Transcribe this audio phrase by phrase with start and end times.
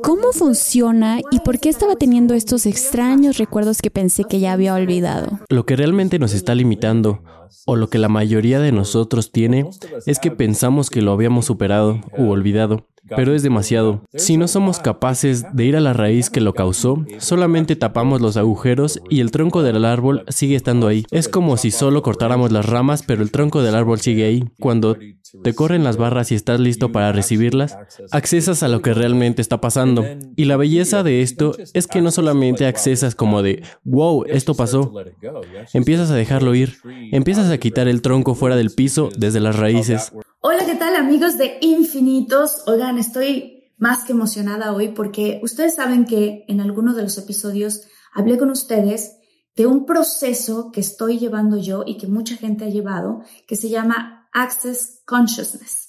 [0.00, 4.72] ¿Cómo funciona y por qué estaba teniendo estos extraños recuerdos que pensé que ya había
[4.72, 5.40] olvidado?
[5.50, 7.22] Lo que realmente nos está limitando,
[7.66, 9.68] o lo que la mayoría de nosotros tiene,
[10.06, 14.02] es que pensamos que lo habíamos superado u olvidado pero es demasiado.
[14.14, 18.36] Si no somos capaces de ir a la raíz que lo causó, solamente tapamos los
[18.36, 21.04] agujeros y el tronco del árbol sigue estando ahí.
[21.10, 24.44] Es como si solo cortáramos las ramas, pero el tronco del árbol sigue ahí.
[24.58, 24.96] Cuando
[25.42, 27.78] te corren las barras y estás listo para recibirlas,
[28.10, 30.04] accesas a lo que realmente está pasando.
[30.36, 34.92] Y la belleza de esto es que no solamente accesas como de, wow, esto pasó.
[35.72, 36.78] Empiezas a dejarlo ir.
[37.12, 40.12] Empiezas a quitar el tronco fuera del piso desde las raíces.
[40.44, 42.64] Hola, ¿qué tal amigos de Infinitos?
[42.66, 47.82] Oigan, estoy más que emocionada hoy porque ustedes saben que en alguno de los episodios
[48.14, 49.16] hablé con ustedes
[49.54, 53.68] de un proceso que estoy llevando yo y que mucha gente ha llevado, que se
[53.68, 55.82] llama Access Consciousness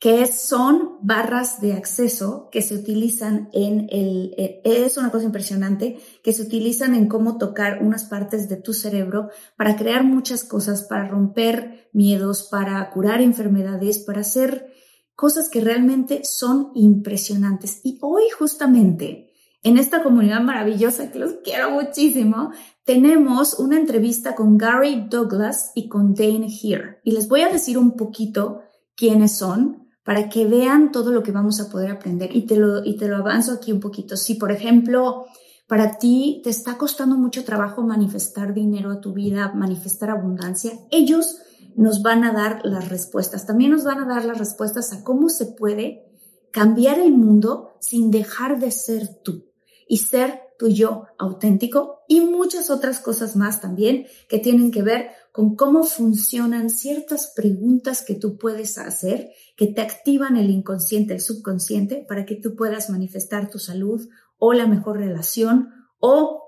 [0.00, 5.98] que son barras de acceso que se utilizan en el, eh, es una cosa impresionante,
[6.24, 9.28] que se utilizan en cómo tocar unas partes de tu cerebro
[9.58, 14.72] para crear muchas cosas, para romper miedos, para curar enfermedades, para hacer
[15.20, 17.82] cosas que realmente son impresionantes.
[17.84, 22.52] Y hoy justamente, en esta comunidad maravillosa que los quiero muchísimo,
[22.86, 27.00] tenemos una entrevista con Gary Douglas y con Dane Here.
[27.04, 28.62] Y les voy a decir un poquito
[28.96, 32.34] quiénes son para que vean todo lo que vamos a poder aprender.
[32.34, 34.16] Y te lo, y te lo avanzo aquí un poquito.
[34.16, 35.26] Si, por ejemplo,
[35.68, 41.42] para ti te está costando mucho trabajo manifestar dinero a tu vida, manifestar abundancia, ellos
[41.76, 43.46] nos van a dar las respuestas.
[43.46, 46.06] También nos van a dar las respuestas a cómo se puede
[46.50, 49.50] cambiar el mundo sin dejar de ser tú
[49.88, 55.10] y ser tu yo auténtico y muchas otras cosas más también que tienen que ver
[55.32, 61.20] con cómo funcionan ciertas preguntas que tú puedes hacer que te activan el inconsciente, el
[61.20, 66.44] subconsciente, para que tú puedas manifestar tu salud o la mejor relación o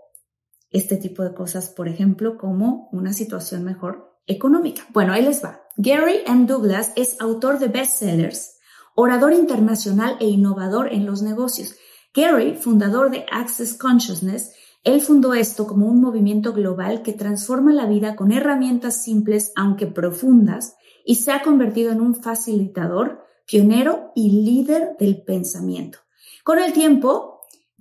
[0.71, 4.83] este tipo de cosas, por ejemplo, como una situación mejor económica.
[4.91, 5.63] Bueno, ahí les va.
[5.77, 6.47] Gary M.
[6.47, 8.59] Douglas es autor de bestsellers,
[8.95, 11.77] orador internacional e innovador en los negocios
[12.15, 14.53] Gary, fundador de Access Consciousness,
[14.85, 19.87] él fundó esto como un movimiento global que transforma la vida con herramientas simples aunque
[19.87, 26.01] profundas y se ha convertido en un facilitador, pionero y líder del pensamiento.
[26.45, 27.32] Con el tiempo,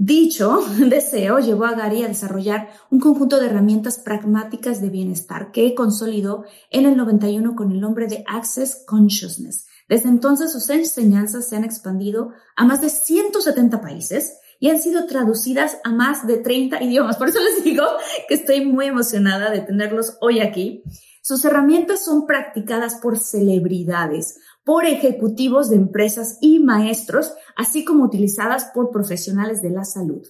[0.05, 5.75] dicho deseo llevó a Gary a desarrollar un conjunto de herramientas pragmáticas de bienestar que
[5.75, 11.55] consolidó en el 91 con el nombre de Access Consciousness, desde entonces sus enseñanzas se
[11.55, 16.81] han expandido a más de 170 países y han sido traducidas a más de 30
[16.83, 17.17] idiomas.
[17.17, 17.83] Por eso les digo
[18.27, 20.83] que estoy muy emocionada de tenerlos hoy aquí.
[21.23, 28.65] Sus herramientas son practicadas por celebridades, por ejecutivos de empresas y maestros, así como utilizadas
[28.73, 30.21] por profesionales de la salud.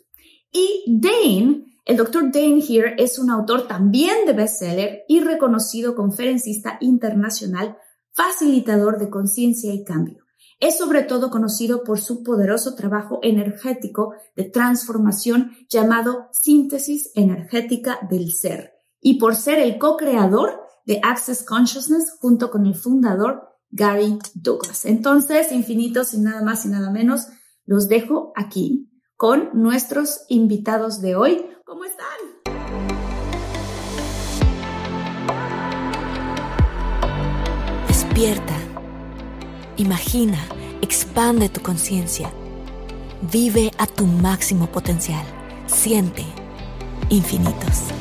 [0.51, 6.77] Y Dane, el doctor Dane Here, es un autor también de bestseller y reconocido conferencista
[6.81, 7.77] internacional
[8.13, 10.25] facilitador de conciencia y cambio.
[10.59, 18.31] Es sobre todo conocido por su poderoso trabajo energético de transformación llamado síntesis energética del
[18.31, 24.85] ser y por ser el co-creador de Access Consciousness junto con el fundador Gary Douglas.
[24.85, 27.27] Entonces, infinitos y nada más y nada menos,
[27.65, 31.45] los dejo aquí con nuestros invitados de hoy.
[31.65, 32.07] ¿Cómo están?
[37.87, 38.55] Despierta,
[39.77, 40.39] imagina,
[40.81, 42.31] expande tu conciencia,
[43.31, 45.25] vive a tu máximo potencial,
[45.67, 46.25] siente
[47.09, 47.93] infinitos.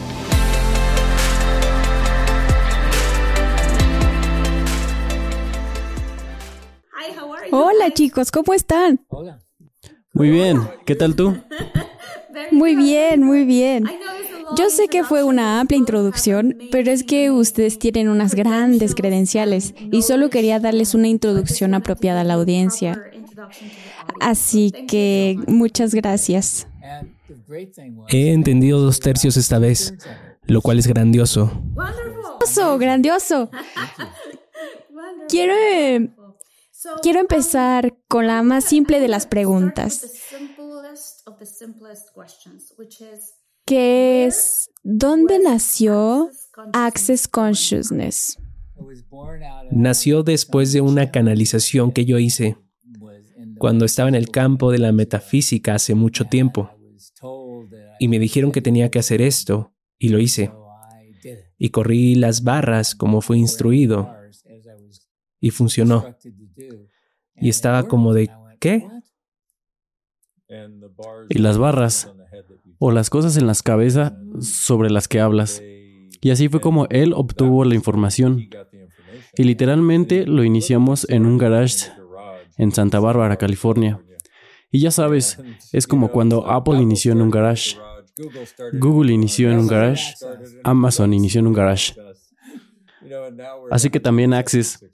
[7.53, 9.01] Hola chicos, ¿cómo están?
[10.13, 11.37] Muy bien, ¿qué tal tú?
[12.53, 13.85] Muy bien, muy bien.
[14.57, 19.75] Yo sé que fue una amplia introducción, pero es que ustedes tienen unas grandes credenciales
[19.93, 23.01] y solo quería darles una introducción apropiada a la audiencia.
[24.21, 26.67] Así que muchas gracias.
[28.09, 29.95] He entendido dos tercios esta vez,
[30.47, 31.53] lo cual es grandioso.
[32.41, 33.51] Grandioso, grandioso.
[35.29, 36.11] Quiero, eh,
[37.03, 40.07] quiero empezar con la más simple de las preguntas,
[43.67, 46.31] que es, ¿dónde nació
[46.73, 48.39] Access Consciousness?
[49.71, 52.57] Nació después de una canalización que yo hice
[53.59, 56.71] cuando estaba en el campo de la metafísica hace mucho tiempo.
[57.99, 60.51] Y me dijeron que tenía que hacer esto, y lo hice.
[61.59, 64.17] Y corrí las barras como fue instruido,
[65.41, 66.17] y funcionó.
[67.35, 68.87] Y estaba como de, ¿qué?
[71.29, 72.13] Y las barras,
[72.79, 75.63] o las cosas en las cabezas sobre las que hablas.
[76.21, 78.49] Y así fue como él obtuvo la información.
[79.37, 81.91] Y literalmente lo iniciamos en un garage
[82.57, 84.03] en Santa Bárbara, California.
[84.71, 85.39] Y ya sabes,
[85.73, 87.77] es como cuando Apple inició en un garage,
[88.73, 90.15] Google inició en un garage,
[90.63, 91.95] Amazon inició en un garage.
[93.71, 94.85] Así que también Access,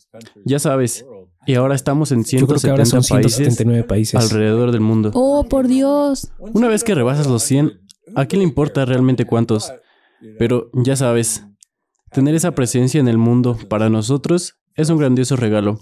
[0.44, 1.04] ya sabes,
[1.46, 5.10] y ahora estamos en 179 países, alrededor del mundo.
[5.14, 6.32] Oh, por Dios.
[6.38, 7.80] Una vez que rebasas los 100,
[8.14, 9.72] ¿a quién le importa realmente cuántos?
[10.38, 11.44] Pero ya sabes,
[12.12, 15.80] tener esa presencia en el mundo para nosotros es un grandioso regalo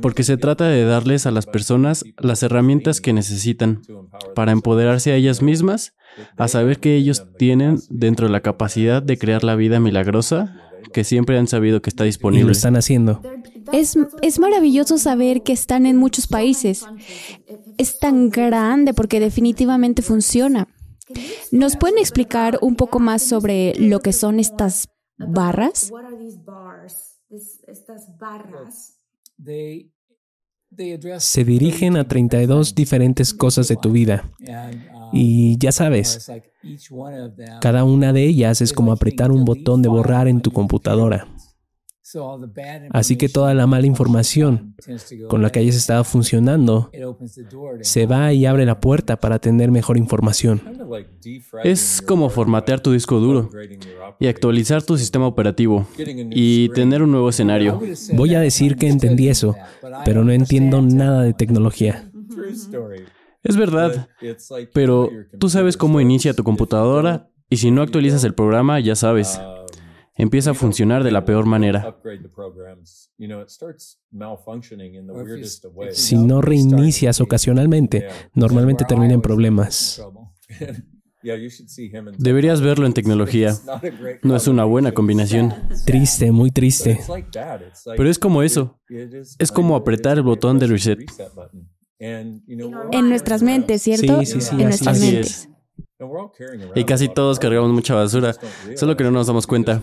[0.00, 3.82] porque se trata de darles a las personas las herramientas que necesitan
[4.34, 5.94] para empoderarse a ellas mismas,
[6.36, 10.56] a saber que ellos tienen dentro de la capacidad de crear la vida milagrosa
[10.92, 12.44] que siempre han sabido que está disponible.
[12.44, 13.22] Y lo están haciendo.
[13.72, 16.84] Es, es maravilloso saber que están en muchos países.
[17.78, 20.68] Es tan grande porque definitivamente funciona.
[21.50, 24.88] ¿Nos pueden explicar un poco más sobre lo que son estas
[25.18, 25.92] barras?
[27.66, 28.94] Estas barras
[31.18, 34.30] se dirigen a 32 diferentes cosas de tu vida.
[35.14, 36.30] Y ya sabes,
[37.60, 41.28] cada una de ellas es como apretar un botón de borrar en tu computadora.
[42.90, 44.76] Así que toda la mala información
[45.28, 46.90] con la que hayas estado funcionando
[47.80, 50.60] se va y abre la puerta para tener mejor información.
[51.64, 53.50] Es como formatear tu disco duro
[54.20, 55.86] y actualizar tu sistema operativo
[56.30, 57.80] y tener un nuevo escenario.
[58.12, 59.56] Voy a decir que entendí eso,
[60.04, 62.10] pero no entiendo nada de tecnología.
[63.44, 64.08] Es verdad,
[64.72, 69.40] pero tú sabes cómo inicia tu computadora y si no actualizas el programa, ya sabes
[70.16, 71.96] empieza a funcionar de la peor manera.
[75.92, 80.02] Si no reinicias ocasionalmente, normalmente termina en problemas.
[82.18, 83.54] Deberías verlo en tecnología.
[84.22, 85.54] No es una buena combinación.
[85.84, 87.00] Triste, muy triste.
[87.96, 88.80] Pero es como eso.
[89.38, 90.98] Es como apretar el botón de reset.
[92.04, 94.20] En nuestras mentes, ¿cierto?
[94.20, 94.56] Sí, sí, sí.
[94.56, 95.48] En nuestras mentes.
[96.74, 98.34] Y casi todos cargamos mucha basura,
[98.76, 99.80] solo que no nos damos cuenta.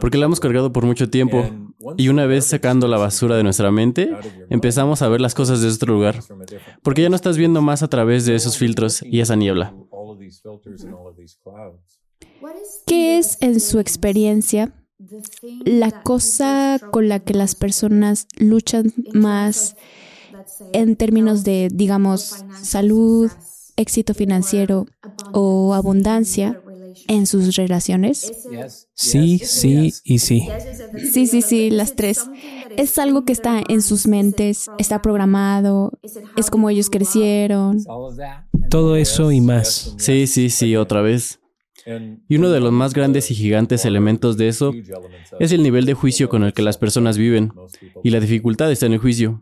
[0.00, 1.48] Porque la hemos cargado por mucho tiempo.
[1.96, 4.10] Y una vez sacando la basura de nuestra mente,
[4.50, 6.20] empezamos a ver las cosas desde otro lugar.
[6.82, 9.74] Porque ya no estás viendo más a través de esos filtros y esa niebla.
[12.86, 14.72] ¿Qué es, en su experiencia,
[15.64, 19.76] la cosa con la que las personas luchan más
[20.72, 23.30] en términos de, digamos, salud,
[23.76, 24.86] éxito financiero
[25.32, 26.60] o abundancia
[27.08, 28.32] en sus relaciones?
[28.94, 30.48] Sí, sí y sí.
[31.12, 32.28] Sí, sí, sí, las tres.
[32.76, 35.92] Es algo que está en sus mentes, está programado,
[36.36, 37.78] es como ellos crecieron.
[38.70, 39.94] Todo eso y más.
[39.98, 41.40] Sí, sí, sí, otra vez.
[42.28, 44.72] Y uno de los más grandes y gigantes elementos de eso
[45.38, 47.52] es el nivel de juicio con el que las personas viven.
[48.02, 49.40] Y la dificultad está en el juicio.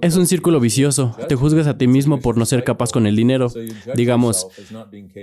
[0.00, 1.16] Es un círculo vicioso.
[1.28, 3.48] Te juzgas a ti mismo por no ser capaz con el dinero,
[3.94, 4.48] digamos,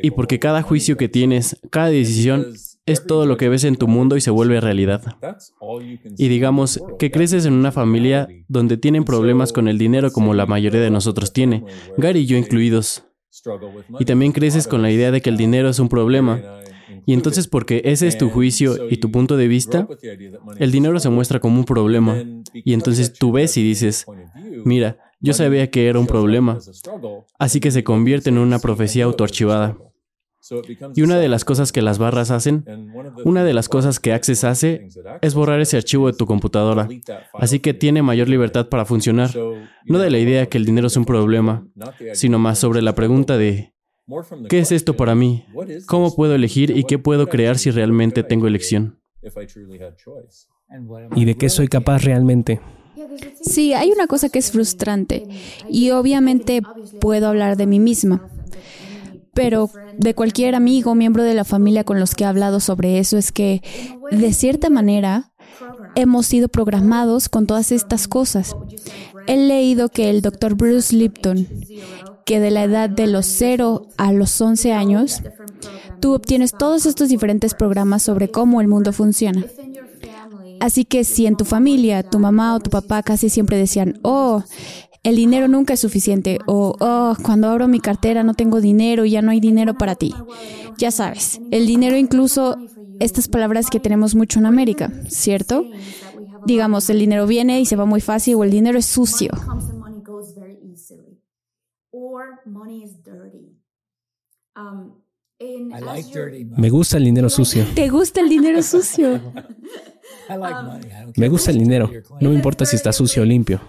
[0.01, 2.47] y porque cada juicio que tienes, cada decisión,
[2.85, 5.01] es todo lo que ves en tu mundo y se vuelve realidad.
[6.17, 10.45] Y digamos que creces en una familia donde tienen problemas con el dinero como la
[10.45, 11.63] mayoría de nosotros tiene,
[11.97, 13.05] Gary y yo incluidos.
[13.99, 16.41] Y también creces con la idea de que el dinero es un problema
[17.05, 19.87] y entonces porque ese es tu juicio y tu punto de vista,
[20.57, 22.17] el dinero se muestra como un problema.
[22.53, 24.05] Y entonces tú ves y dices,
[24.63, 26.59] mira, yo sabía que era un problema.
[27.39, 29.77] Así que se convierte en una profecía autoarchivada.
[30.93, 32.65] Y una de las cosas que las barras hacen,
[33.23, 34.87] una de las cosas que Access hace,
[35.21, 36.87] es borrar ese archivo de tu computadora.
[37.33, 39.31] Así que tiene mayor libertad para funcionar.
[39.85, 41.67] No de la idea que el dinero es un problema,
[42.13, 43.74] sino más sobre la pregunta de,
[44.49, 45.45] ¿qué es esto para mí?
[45.87, 48.99] ¿Cómo puedo elegir y qué puedo crear si realmente tengo elección?
[51.15, 52.59] ¿Y de qué soy capaz realmente?
[53.41, 55.27] Sí, hay una cosa que es frustrante
[55.67, 56.61] y obviamente
[56.99, 58.21] puedo hablar de mí misma
[59.35, 62.97] pero de cualquier amigo o miembro de la familia con los que he hablado sobre
[62.97, 63.61] eso es que,
[64.09, 65.33] de cierta manera,
[65.93, 68.55] hemos sido programados con todas estas cosas.
[69.27, 71.47] He leído que el doctor Bruce Lipton,
[72.25, 75.21] que de la edad de los 0 a los 11 años,
[75.99, 79.45] tú obtienes todos estos diferentes programas sobre cómo el mundo funciona.
[80.59, 84.43] Así que si en tu familia, tu mamá o tu papá casi siempre decían, oh,
[85.03, 89.21] el dinero nunca es suficiente o oh, cuando abro mi cartera no tengo dinero ya
[89.21, 90.13] no hay dinero para ti.
[90.77, 92.57] Ya sabes, el dinero incluso
[92.99, 95.63] estas palabras que tenemos mucho en América, ¿cierto?
[96.45, 99.31] Digamos, el dinero viene y se va muy fácil o el dinero es sucio.
[106.57, 107.65] Me gusta el dinero sucio.
[107.75, 109.19] ¿Te gusta el dinero sucio?
[111.17, 111.91] Me gusta el dinero.
[112.21, 113.61] No me importa si está sucio o limpio.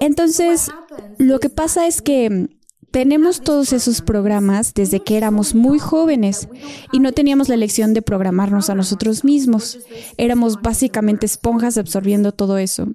[0.00, 0.70] Entonces,
[1.18, 2.48] lo que pasa es que
[2.90, 6.48] tenemos todos esos programas desde que éramos muy jóvenes
[6.92, 9.78] y no teníamos la elección de programarnos a nosotros mismos.
[10.16, 12.88] Éramos básicamente esponjas absorbiendo todo eso.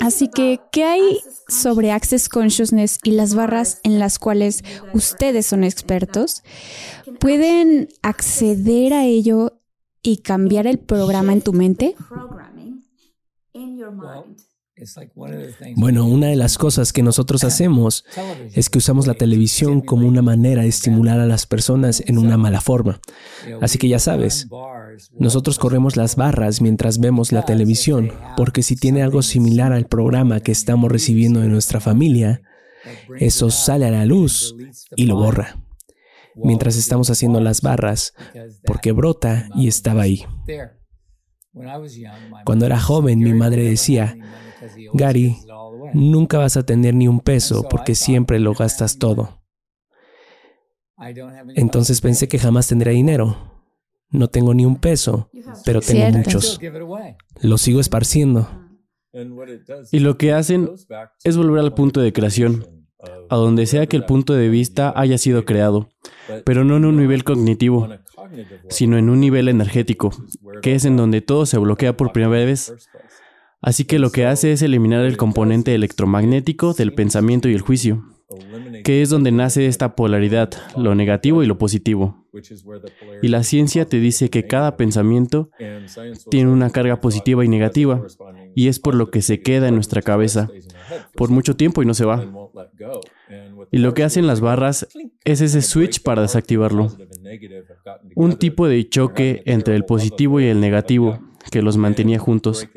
[0.00, 5.64] Así que, ¿qué hay sobre Access Consciousness y las barras en las cuales ustedes son
[5.64, 6.42] expertos?
[7.18, 9.60] ¿Pueden acceder a ello
[10.02, 11.94] y cambiar el programa en tu mente?
[15.76, 18.04] Bueno, una de las cosas que nosotros hacemos
[18.54, 22.36] es que usamos la televisión como una manera de estimular a las personas en una
[22.36, 23.00] mala forma.
[23.60, 24.48] Así que ya sabes,
[25.18, 30.40] nosotros corremos las barras mientras vemos la televisión, porque si tiene algo similar al programa
[30.40, 32.42] que estamos recibiendo de nuestra familia,
[33.18, 34.54] eso sale a la luz
[34.96, 35.56] y lo borra.
[36.36, 38.14] Mientras estamos haciendo las barras,
[38.64, 40.24] porque brota y estaba ahí.
[42.44, 44.16] Cuando era joven, mi madre decía,
[44.92, 45.36] Gary,
[45.94, 49.40] nunca vas a tener ni un peso porque siempre lo gastas todo.
[51.54, 53.36] Entonces pensé que jamás tendría dinero.
[54.10, 55.30] No tengo ni un peso,
[55.64, 56.58] pero tengo muchos.
[57.40, 58.48] Lo sigo esparciendo.
[59.92, 60.70] Y lo que hacen
[61.24, 62.66] es volver al punto de creación,
[63.28, 65.88] a donde sea que el punto de vista haya sido creado,
[66.44, 67.88] pero no en un nivel cognitivo,
[68.68, 70.12] sino en un nivel energético,
[70.62, 72.72] que es en donde todo se bloquea por primera vez
[73.62, 78.04] Así que lo que hace es eliminar el componente electromagnético del pensamiento y el juicio,
[78.84, 82.24] que es donde nace esta polaridad, lo negativo y lo positivo.
[83.22, 85.50] Y la ciencia te dice que cada pensamiento
[86.30, 88.02] tiene una carga positiva y negativa,
[88.54, 90.48] y es por lo que se queda en nuestra cabeza
[91.14, 92.24] por mucho tiempo y no se va.
[93.70, 94.88] Y lo que hacen las barras
[95.24, 96.88] es ese switch para desactivarlo.
[98.14, 102.68] Un tipo de choque entre el positivo y el negativo que los mantenía juntos,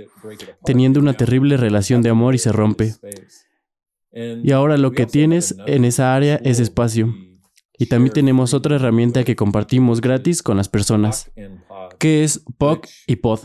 [0.63, 2.95] teniendo una terrible relación de amor y se rompe.
[4.11, 7.13] Y ahora lo que tienes en esa área es espacio.
[7.79, 11.31] Y también tenemos otra herramienta que compartimos gratis con las personas,
[11.97, 13.39] que es POC y POD.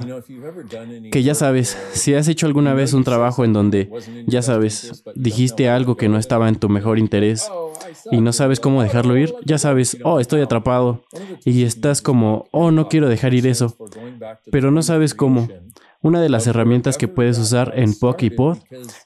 [1.10, 3.90] Que ya sabes, si has hecho alguna vez un trabajo en donde,
[4.26, 7.50] ya sabes, dijiste algo que no estaba en tu mejor interés
[8.10, 11.04] y no sabes cómo dejarlo ir, ya sabes, oh, estoy atrapado.
[11.46, 13.76] Y estás como, oh, no quiero dejar ir eso.
[14.50, 15.48] Pero no sabes cómo.
[16.00, 18.58] Una de las herramientas que puedes usar en POC y POD,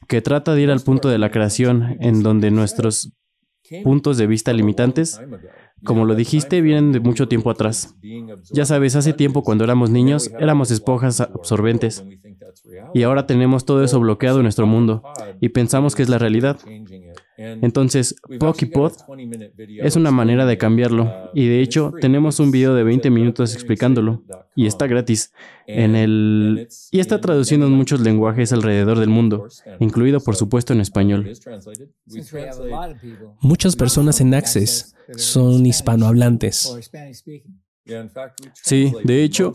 [0.09, 3.13] que trata de ir al punto de la creación en donde nuestros
[3.83, 5.21] puntos de vista limitantes,
[5.85, 7.97] como lo dijiste, vienen de mucho tiempo atrás.
[8.53, 12.05] Ya sabes, hace tiempo cuando éramos niños éramos esponjas absorbentes
[12.95, 15.03] y ahora tenemos todo eso bloqueado en nuestro mundo
[15.41, 16.59] y pensamos que es la realidad.
[17.37, 18.93] Entonces, Pokipod
[19.83, 21.31] es una manera de cambiarlo.
[21.35, 24.23] y de hecho tenemos un video de 20 minutos explicándolo.
[24.55, 25.33] Y está gratis
[25.67, 29.49] en el y está traduciendo en muchos lenguajes alrededor del mundo,
[29.81, 31.33] incluido por supuesto en español.
[33.41, 36.91] Muchas personas en Access son hispanohablantes.
[38.63, 39.55] Sí, de hecho,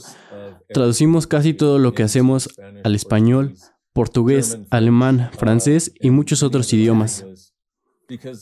[0.74, 2.50] traducimos casi todo lo que hacemos
[2.84, 3.54] al español,
[3.94, 7.26] portugués, alemán, francés y muchos otros idiomas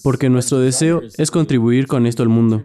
[0.03, 2.63] porque nuestro deseo es contribuir con esto al mundo.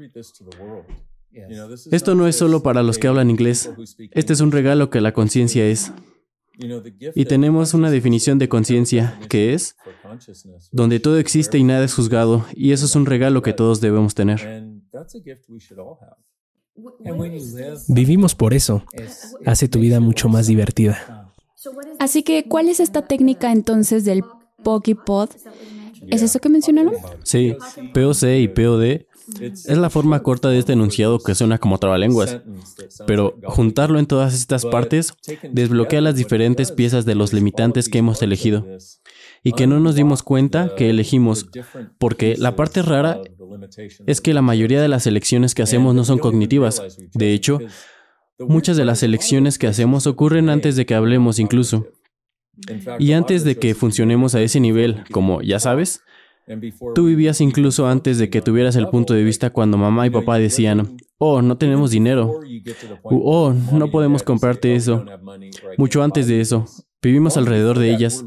[1.90, 3.71] Esto no es solo para los que hablan inglés,
[4.12, 5.92] este es un regalo que la conciencia es.
[7.14, 9.76] Y tenemos una definición de conciencia, que es
[10.73, 14.14] donde todo existe y nada es juzgado, y eso es un regalo que todos debemos
[14.14, 14.66] tener.
[17.88, 18.85] Vivimos por eso.
[19.47, 21.33] Hace tu vida mucho más divertida.
[21.99, 24.23] Así que, ¿cuál es esta técnica entonces del
[24.62, 25.30] Pod?
[26.11, 26.95] ¿Es eso que mencionaron?
[27.23, 27.55] Sí,
[27.95, 29.07] POC y POD
[29.40, 32.40] es la forma corta de este enunciado que suena como trabalenguas,
[33.07, 35.14] pero juntarlo en todas estas partes
[35.52, 38.67] desbloquea las diferentes piezas de los limitantes que hemos elegido
[39.43, 41.49] y que no nos dimos cuenta que elegimos,
[41.99, 43.21] porque la parte rara
[44.07, 46.99] es que la mayoría de las elecciones que hacemos no son cognitivas.
[47.14, 47.59] De hecho,
[48.38, 51.87] muchas de las elecciones que hacemos ocurren antes de que hablemos incluso.
[52.99, 56.02] Y antes de que funcionemos a ese nivel, como ya sabes,
[56.95, 60.38] Tú vivías incluso antes de que tuvieras el punto de vista cuando mamá y papá
[60.38, 62.40] decían, oh, no tenemos dinero,
[63.05, 65.05] oh, no podemos comprarte eso.
[65.76, 66.67] Mucho antes de eso,
[67.00, 68.25] vivimos alrededor de ellas.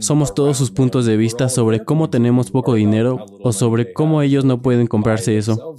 [0.00, 4.44] Somos todos sus puntos de vista sobre cómo tenemos poco dinero o sobre cómo ellos
[4.44, 5.76] no pueden comprarse eso.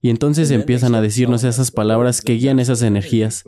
[0.00, 3.44] Y entonces empiezan a decirnos esas palabras que guían esas energías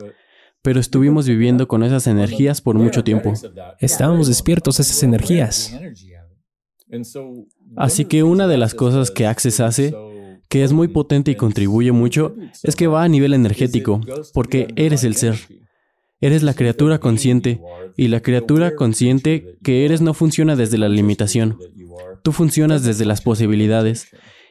[0.61, 3.33] pero estuvimos viviendo con esas energías por mucho tiempo.
[3.79, 5.77] Estábamos despiertos a esas energías.
[7.75, 9.93] Así que una de las cosas que Access hace,
[10.49, 14.01] que es muy potente y contribuye mucho, es que va a nivel energético,
[14.33, 15.35] porque eres el ser.
[16.21, 17.61] Eres la criatura consciente,
[17.95, 21.57] y la criatura consciente que eres no funciona desde la limitación.
[22.23, 24.07] Tú funcionas desde las posibilidades,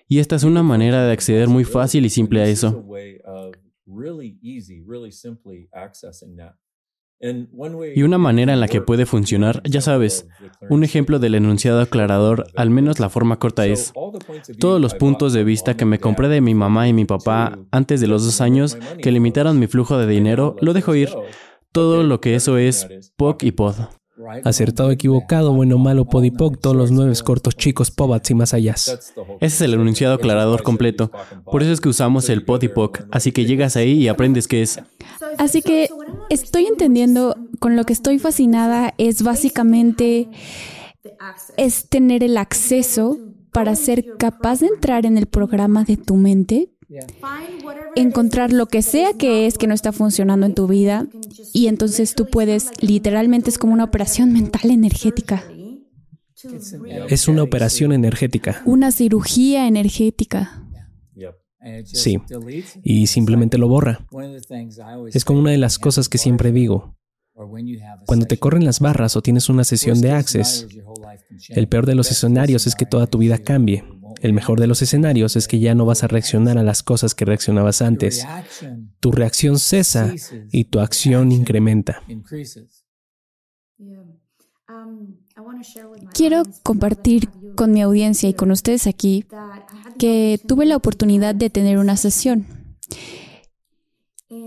[0.06, 2.86] y esta es una manera de acceder muy fácil y simple a eso.
[7.94, 10.28] Y una manera en la que puede funcionar, ya sabes,
[10.70, 13.92] un ejemplo del enunciado aclarador, al menos la forma corta es,
[14.60, 18.00] todos los puntos de vista que me compré de mi mamá y mi papá antes
[18.00, 21.10] de los dos años que limitaron mi flujo de dinero, lo dejo ir.
[21.72, 22.86] Todo lo que eso es
[23.16, 23.97] POC y POD.
[24.44, 28.72] Acertado, equivocado, bueno, malo, podipoc, todos los nueve cortos, chicos, pobats y más allá.
[28.72, 29.06] Ese
[29.40, 31.10] es el enunciado aclarador completo.
[31.44, 33.06] Por eso es que usamos el podipoc.
[33.10, 34.80] Así que llegas ahí y aprendes qué es.
[35.38, 35.88] Así que
[36.30, 40.28] estoy entendiendo, con lo que estoy fascinada es básicamente
[41.56, 43.18] es tener el acceso
[43.52, 46.70] para ser capaz de entrar en el programa de tu mente
[47.94, 51.06] encontrar lo que sea que es que no está funcionando en tu vida
[51.52, 55.44] y entonces tú puedes, literalmente es como una operación mental energética.
[57.08, 58.62] Es una operación energética.
[58.64, 60.64] Una cirugía energética.
[61.84, 62.18] Sí,
[62.82, 64.06] y simplemente lo borra.
[65.12, 66.96] Es como una de las cosas que siempre digo.
[68.06, 70.66] Cuando te corren las barras o tienes una sesión de Access,
[71.50, 73.84] el peor de los escenarios es que toda tu vida cambie.
[74.20, 77.14] El mejor de los escenarios es que ya no vas a reaccionar a las cosas
[77.14, 78.26] que reaccionabas antes.
[79.00, 80.14] Tu reacción cesa
[80.50, 82.02] y tu acción incrementa.
[86.12, 89.24] Quiero compartir con mi audiencia y con ustedes aquí
[89.98, 92.46] que tuve la oportunidad de tener una sesión.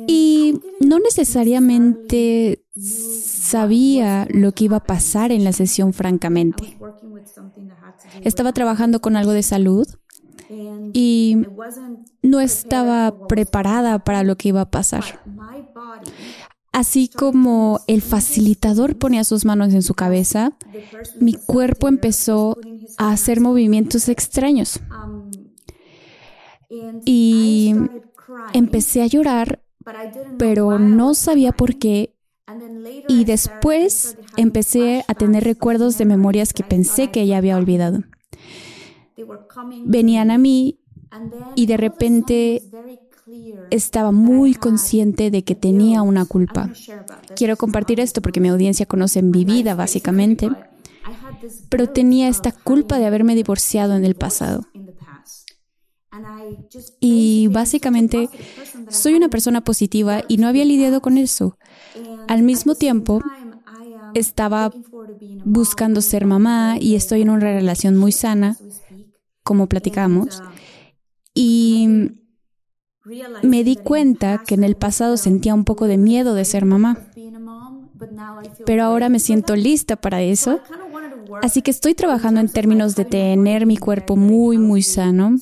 [0.08, 6.78] Y no necesariamente sabía lo que iba a pasar en la sesión, francamente.
[8.24, 9.88] Estaba trabajando con algo de salud
[10.94, 11.38] y
[12.22, 15.04] no estaba preparada para lo que iba a pasar.
[16.74, 20.58] Así como el facilitador ponía sus manos en su cabeza,
[21.20, 22.58] mi cuerpo empezó
[22.98, 24.80] a hacer movimientos extraños.
[27.06, 27.76] Y
[28.54, 29.64] empecé a llorar,
[30.38, 32.16] pero no sabía por qué
[33.08, 38.04] y después empecé a tener recuerdos de memorias que pensé que ya había olvidado.
[39.86, 40.80] Venían a mí
[41.56, 42.64] y de repente
[43.70, 46.70] estaba muy consciente de que tenía una culpa.
[47.36, 50.50] Quiero compartir esto porque mi audiencia conoce mi vida básicamente,
[51.70, 54.66] pero tenía esta culpa de haberme divorciado en el pasado.
[57.00, 58.30] Y básicamente
[58.90, 61.58] soy una persona positiva y no había lidiado con eso.
[62.28, 63.22] Al mismo tiempo,
[64.14, 64.72] estaba
[65.46, 68.58] buscando ser mamá y estoy en una relación muy sana,
[69.44, 70.42] como platicamos.
[71.34, 71.88] Y
[73.44, 76.98] me di cuenta que en el pasado sentía un poco de miedo de ser mamá,
[78.66, 80.60] pero ahora me siento lista para eso.
[81.42, 85.38] Así que estoy trabajando en términos de tener mi cuerpo muy, muy sano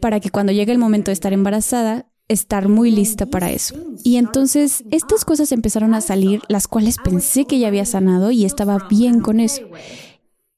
[0.00, 3.74] para que cuando llegue el momento de estar embarazada, estar muy lista para eso.
[4.02, 8.44] Y entonces estas cosas empezaron a salir, las cuales pensé que ya había sanado y
[8.44, 9.62] estaba bien con eso.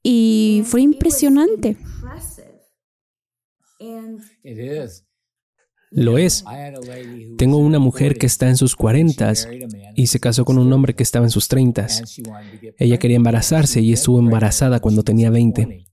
[0.03, 1.77] Y fue impresionante.
[5.91, 6.45] Lo es.
[7.39, 9.49] Tengo una mujer que está en sus cuarentas
[9.95, 12.03] y se casó con un hombre que estaba en sus treintas.
[12.79, 15.87] Ella quería embarazarse y estuvo embarazada cuando tenía 20.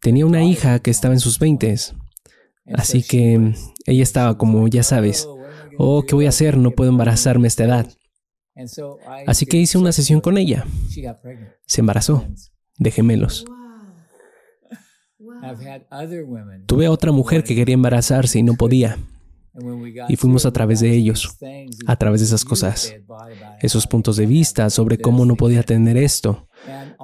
[0.00, 1.94] Tenía una hija que estaba en sus veintes.
[2.72, 3.54] Así que
[3.86, 5.28] ella estaba como, ya sabes,
[5.78, 6.56] oh, ¿qué voy a hacer?
[6.56, 7.88] No puedo embarazarme a esta edad.
[9.26, 10.64] Así que hice una sesión con ella.
[11.66, 12.26] Se embarazó
[12.78, 13.44] de gemelos.
[16.66, 18.98] Tuve a otra mujer que quería embarazarse y no podía.
[20.08, 21.38] Y fuimos a través de ellos,
[21.86, 22.94] a través de esas cosas,
[23.60, 26.45] esos puntos de vista sobre cómo no podía tener esto,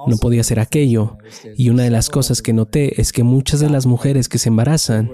[0.07, 1.17] no podía hacer aquello.
[1.57, 4.49] Y una de las cosas que noté es que muchas de las mujeres que se
[4.49, 5.11] embarazan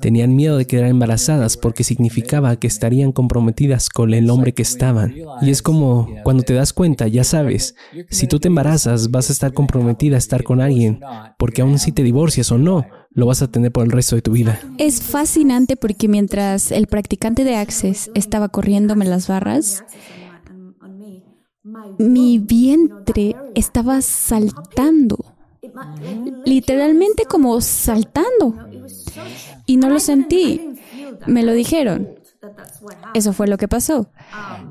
[0.00, 5.14] tenían miedo de quedar embarazadas porque significaba que estarían comprometidas con el hombre que estaban.
[5.42, 7.74] Y es como cuando te das cuenta, ya sabes,
[8.10, 11.00] si tú te embarazas vas a estar comprometida a estar con alguien,
[11.38, 14.22] porque aún si te divorcias o no, lo vas a tener por el resto de
[14.22, 14.60] tu vida.
[14.78, 19.84] Es fascinante porque mientras el practicante de Access estaba corriéndome las barras,
[21.98, 25.18] mi vientre estaba saltando,
[26.44, 28.54] literalmente como saltando.
[29.66, 30.74] Y no lo sentí,
[31.26, 32.10] me lo dijeron.
[33.14, 34.10] Eso fue lo que pasó.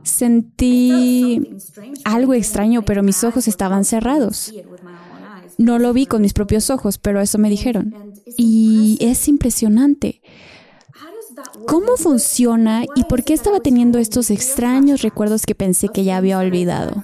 [0.03, 1.57] Sentí
[2.05, 4.53] algo extraño, pero mis ojos estaban cerrados.
[5.57, 8.13] No lo vi con mis propios ojos, pero eso me dijeron.
[8.37, 10.21] Y es impresionante.
[11.67, 16.37] ¿Cómo funciona y por qué estaba teniendo estos extraños recuerdos que pensé que ya había
[16.37, 17.03] olvidado?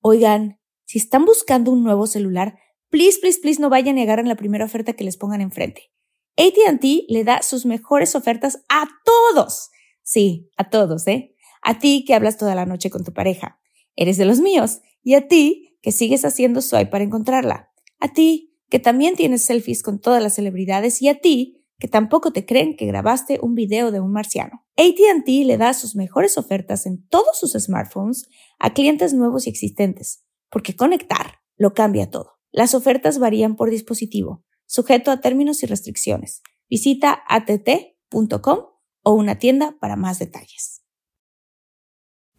[0.00, 2.58] Oigan, si están buscando un nuevo celular,
[2.90, 5.92] please, please, please no vayan a agarren la primera oferta que les pongan enfrente.
[6.36, 9.70] ATT le da sus mejores ofertas a todos.
[10.02, 11.34] Sí, a todos, ¿eh?
[11.62, 13.60] A ti que hablas toda la noche con tu pareja.
[13.96, 14.80] Eres de los míos.
[15.02, 17.70] Y a ti que sigues haciendo swipe para encontrarla.
[18.00, 21.00] A ti que también tienes selfies con todas las celebridades.
[21.02, 24.64] Y a ti que tampoco te creen que grabaste un video de un marciano.
[24.76, 30.24] ATT le da sus mejores ofertas en todos sus smartphones a clientes nuevos y existentes,
[30.50, 32.38] porque conectar lo cambia todo.
[32.52, 36.42] Las ofertas varían por dispositivo, sujeto a términos y restricciones.
[36.68, 38.58] Visita att.com
[39.04, 40.82] o una tienda para más detalles.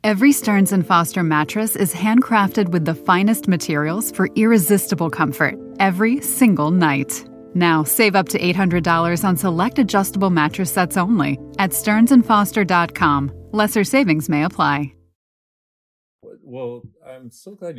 [0.05, 6.19] Every Stearns and Foster mattress is handcrafted with the finest materials for irresistible comfort every
[6.19, 7.23] single night.
[7.55, 13.31] Now, save up to $800 on select adjustable mattress sets only at stearnsandfoster.com.
[13.51, 14.93] Lesser savings may apply.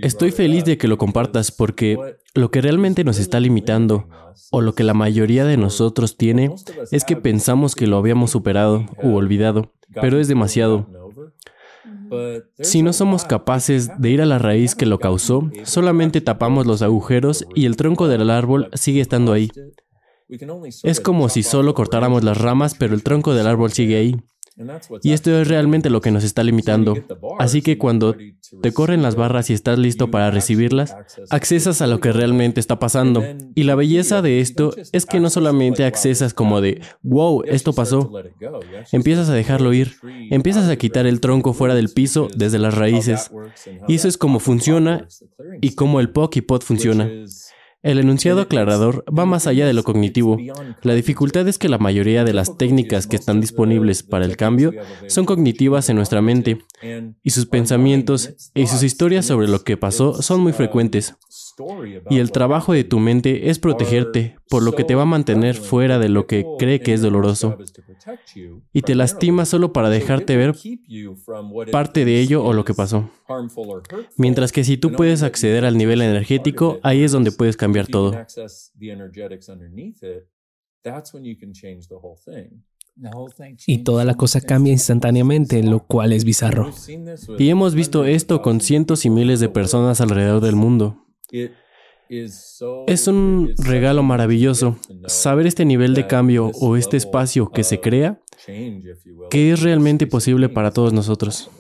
[0.03, 1.99] Estoy feliz de que lo compartas porque
[2.35, 4.09] lo que realmente nos está limitando,
[4.51, 6.51] o lo que la mayoría de nosotros tiene,
[6.91, 11.04] es que pensamos que lo habíamos superado u olvidado, pero es demasiado.
[12.61, 16.83] Si no somos capaces de ir a la raíz que lo causó, solamente tapamos los
[16.83, 19.51] agujeros y el tronco del árbol sigue estando ahí.
[20.83, 24.17] Es como si solo cortáramos las ramas, pero el tronco del árbol sigue ahí.
[25.03, 26.95] Y esto es realmente lo que nos está limitando.
[27.39, 28.17] Así que cuando
[28.63, 30.95] te corren las barras y estás listo para recibirlas,
[31.31, 33.23] accesas a lo que realmente está pasando.
[33.55, 38.13] Y la belleza de esto es que no solamente accesas como de, wow, esto pasó.
[38.93, 39.97] Empiezas a dejarlo ir.
[40.31, 43.33] Empiezas a quitar el tronco fuera del piso desde las raíces.
[43.89, 45.09] Y eso es como funciona
[45.61, 47.11] y cómo el POD funciona.
[47.85, 50.39] El enunciado aclarador va más allá de lo cognitivo.
[50.81, 54.73] La dificultad es que la mayoría de las técnicas que están disponibles para el cambio
[55.07, 56.65] son cognitivas en nuestra mente,
[57.23, 61.15] y sus pensamientos y sus historias sobre lo que pasó son muy frecuentes.
[62.11, 65.55] Y el trabajo de tu mente es protegerte, por lo que te va a mantener
[65.57, 67.57] fuera de lo que cree que es doloroso.
[68.73, 70.55] Y te lastima solo para dejarte ver
[71.71, 73.11] parte de ello o lo que pasó.
[74.17, 78.15] Mientras que si tú puedes acceder al nivel energético, ahí es donde puedes cambiar todo.
[83.67, 86.71] Y toda la cosa cambia instantáneamente, lo cual es bizarro.
[87.39, 91.04] Y hemos visto esto con cientos y miles de personas alrededor del mundo.
[92.87, 94.77] Es un regalo maravilloso.
[95.07, 98.21] saber este nivel de cambio o este espacio que se crea,
[99.31, 101.51] que es realmente posible para todos nosotros.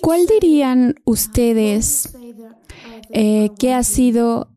[0.00, 2.16] ¿Cuál dirían ustedes
[3.10, 4.48] eh, que ha sido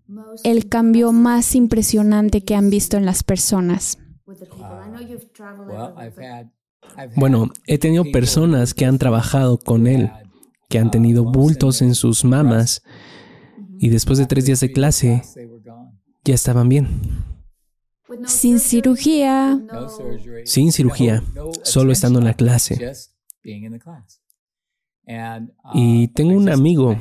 [0.44, 3.98] el cambio más impresionante que han visto en las personas?
[7.16, 10.12] Bueno, he tenido personas que han trabajado con él
[10.70, 12.84] que han tenido bultos en sus mamas
[13.80, 15.22] y después de tres días de clase
[16.24, 16.88] ya estaban bien.
[18.26, 19.60] Sin cirugía.
[20.46, 21.24] Sin cirugía,
[21.64, 22.94] solo estando en la clase.
[25.74, 26.96] Y tengo un amigo,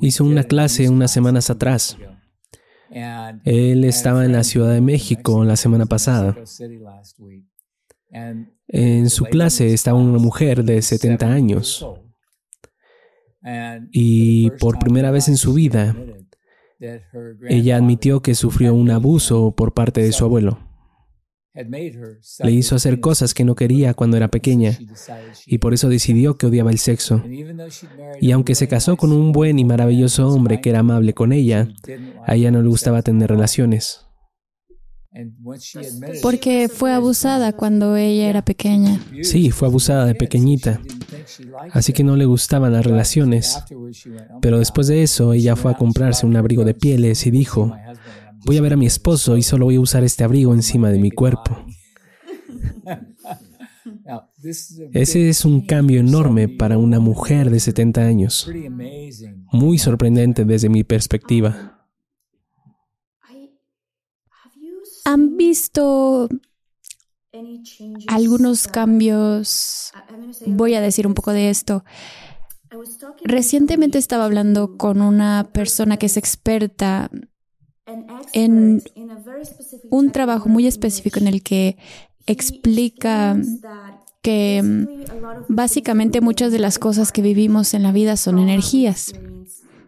[0.00, 1.96] hizo una clase unas semanas atrás.
[3.44, 6.36] Él estaba en la Ciudad de México la semana pasada.
[8.10, 11.86] En su clase estaba una mujer de 70 años
[13.92, 15.96] y por primera vez en su vida
[17.48, 20.58] Ella admitió que sufrió un abuso por parte de su abuelo.
[21.54, 24.78] Le hizo hacer cosas que no quería cuando era pequeña
[25.44, 27.24] y por eso decidió que odiaba el sexo.
[28.20, 31.68] Y aunque se casó con un buen y maravilloso hombre que era amable con ella,
[32.26, 34.07] a ella no le gustaba tener relaciones.
[36.22, 39.00] Porque fue abusada cuando ella era pequeña.
[39.22, 40.80] Sí, fue abusada de pequeñita.
[41.72, 43.58] Así que no le gustaban las relaciones.
[44.40, 47.74] Pero después de eso, ella fue a comprarse un abrigo de pieles y dijo,
[48.44, 50.98] voy a ver a mi esposo y solo voy a usar este abrigo encima de
[50.98, 51.66] mi cuerpo.
[54.92, 58.50] Ese es un cambio enorme para una mujer de 70 años.
[59.52, 61.77] Muy sorprendente desde mi perspectiva.
[65.08, 66.28] ¿Han visto
[68.08, 69.90] algunos cambios?
[70.44, 71.82] Voy a decir un poco de esto.
[73.24, 77.10] Recientemente estaba hablando con una persona que es experta
[78.34, 78.82] en
[79.88, 81.78] un trabajo muy específico en el que
[82.26, 83.40] explica
[84.20, 84.62] que
[85.48, 89.14] básicamente muchas de las cosas que vivimos en la vida son energías.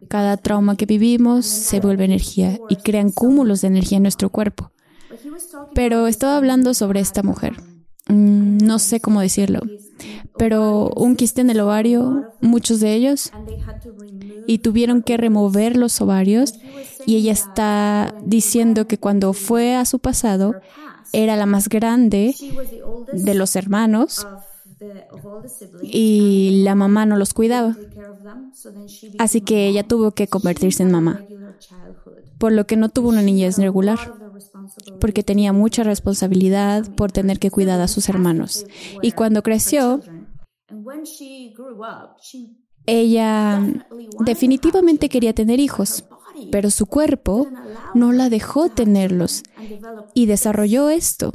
[0.09, 4.73] Cada trauma que vivimos se vuelve energía y crean cúmulos de energía en nuestro cuerpo.
[5.75, 7.55] Pero estaba hablando sobre esta mujer.
[8.09, 9.61] Mm, no sé cómo decirlo.
[10.39, 13.31] Pero un quiste en el ovario, muchos de ellos,
[14.47, 16.55] y tuvieron que remover los ovarios.
[17.07, 20.55] Y ella está diciendo que cuando fue a su pasado,
[21.13, 22.35] era la más grande
[23.13, 24.27] de los hermanos
[25.83, 27.77] y la mamá no los cuidaba.
[29.19, 31.23] Así que ella tuvo que convertirse en mamá,
[32.39, 33.99] por lo que no tuvo una niñez regular
[35.01, 38.67] porque tenía mucha responsabilidad por tener que cuidar a sus hermanos.
[39.03, 40.01] Y cuando creció,
[42.87, 43.63] ella
[44.21, 46.05] definitivamente quería tener hijos,
[46.51, 47.49] pero su cuerpo
[47.95, 49.43] no la dejó tenerlos
[50.15, 51.33] y desarrolló esto.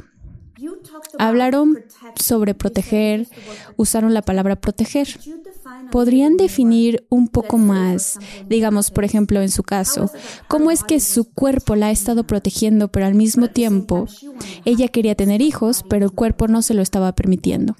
[1.18, 1.84] Hablaron
[2.18, 3.28] sobre proteger,
[3.76, 5.08] usaron la palabra proteger.
[5.90, 10.10] ¿Podrían definir un poco más, digamos, por ejemplo, en su caso,
[10.48, 14.06] cómo es que su cuerpo la ha estado protegiendo, pero al mismo tiempo
[14.64, 17.74] ella quería tener hijos, pero el cuerpo no se lo estaba permitiendo?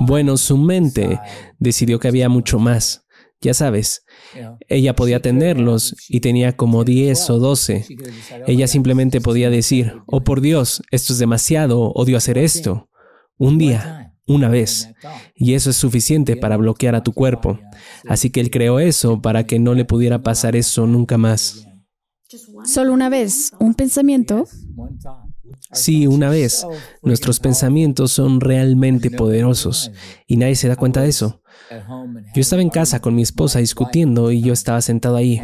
[0.00, 1.20] Bueno, su mente
[1.58, 3.04] decidió que había mucho más.
[3.40, 4.06] Ya sabes,
[4.68, 7.84] ella podía tenerlos y tenía como 10 o 12.
[8.46, 12.88] Ella simplemente podía decir, oh por Dios, esto es demasiado, odio hacer esto.
[13.36, 14.90] Un día, una vez.
[15.34, 17.58] Y eso es suficiente para bloquear a tu cuerpo.
[18.08, 21.66] Así que él creó eso para que no le pudiera pasar eso nunca más.
[22.64, 24.46] Solo una vez, un pensamiento.
[25.72, 26.66] Sí, una vez.
[27.02, 29.90] Nuestros pensamientos son realmente poderosos
[30.26, 31.42] y nadie se da cuenta de eso.
[32.34, 35.40] Yo estaba en casa con mi esposa discutiendo y yo estaba sentado ahí.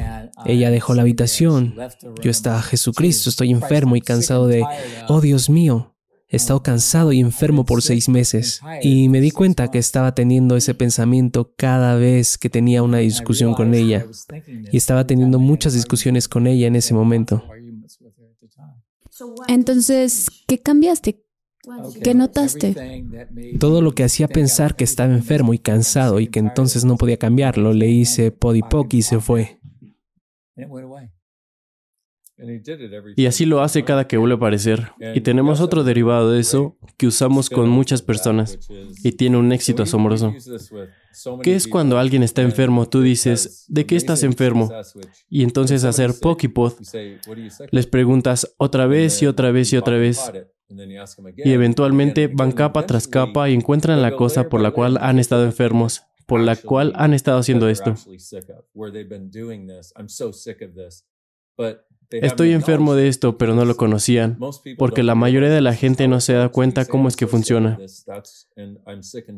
[0.46, 1.74] Ella dejó la habitación.
[2.22, 4.64] Yo estaba, Jesucristo, estoy enfermo y cansado de,
[5.08, 5.96] oh Dios mío,
[6.30, 8.60] he estado cansado y enfermo por seis meses.
[8.82, 13.52] Y me di cuenta que estaba teniendo ese pensamiento cada vez que tenía una discusión
[13.52, 14.06] con ella.
[14.70, 17.42] Y estaba teniendo muchas discusiones con ella en ese momento.
[19.48, 21.24] Entonces, ¿qué cambiaste?
[22.02, 23.04] ¿Qué notaste?
[23.58, 27.18] Todo lo que hacía pensar que estaba enfermo y cansado y que entonces no podía
[27.18, 29.60] cambiarlo, le hice podipoc y se fue.
[33.16, 34.92] Y así lo hace cada que vuelve a aparecer.
[35.14, 38.58] Y tenemos otro derivado de eso que usamos con muchas personas
[39.02, 40.34] y tiene un éxito asombroso.
[41.42, 42.88] ¿Qué es cuando alguien está enfermo?
[42.88, 44.70] Tú dices, ¿de qué estás enfermo?
[45.28, 46.74] Y entonces hacer pokipod,
[47.70, 50.20] les preguntas otra vez y otra vez y otra vez.
[51.36, 55.44] Y eventualmente van capa tras capa y encuentran la cosa por la cual han estado
[55.44, 57.94] enfermos, por la cual han estado haciendo esto.
[62.10, 64.38] Estoy enfermo de esto, pero no lo conocían,
[64.78, 67.78] porque la mayoría de la gente no se da cuenta cómo es que funciona.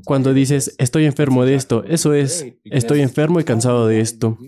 [0.05, 4.39] Cuando dices, estoy enfermo de esto, eso es, estoy enfermo y cansado de esto.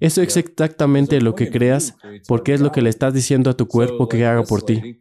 [0.00, 3.68] Eso es exactamente lo que creas, porque es lo que le estás diciendo a tu
[3.68, 5.00] cuerpo que haga por ti.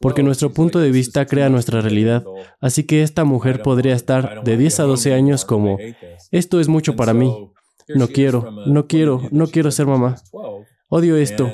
[0.00, 2.24] Porque nuestro punto de vista crea nuestra realidad.
[2.60, 5.78] Así que esta mujer podría estar de 10 a 12 años como,
[6.30, 7.50] esto es mucho para mí.
[7.94, 10.16] No quiero, no quiero, no quiero ser mamá.
[10.90, 11.50] Odio esto.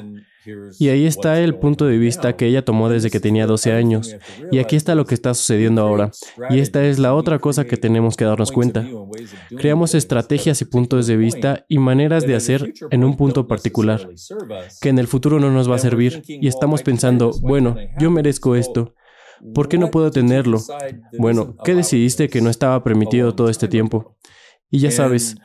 [0.79, 4.17] Y ahí está el punto de vista que ella tomó desde que tenía 12 años.
[4.51, 6.11] Y aquí está lo que está sucediendo ahora.
[6.51, 8.87] Y esta es la otra cosa que tenemos que darnos cuenta.
[9.57, 14.09] Creamos estrategias y puntos de vista y maneras de hacer en un punto particular,
[14.81, 16.23] que en el futuro no nos va a servir.
[16.27, 18.95] Y estamos pensando, bueno, yo merezco esto.
[19.55, 20.63] ¿Por qué no puedo tenerlo?
[21.19, 24.17] Bueno, ¿qué decidiste que no estaba permitido todo este tiempo?
[24.71, 25.37] Y ya sabes,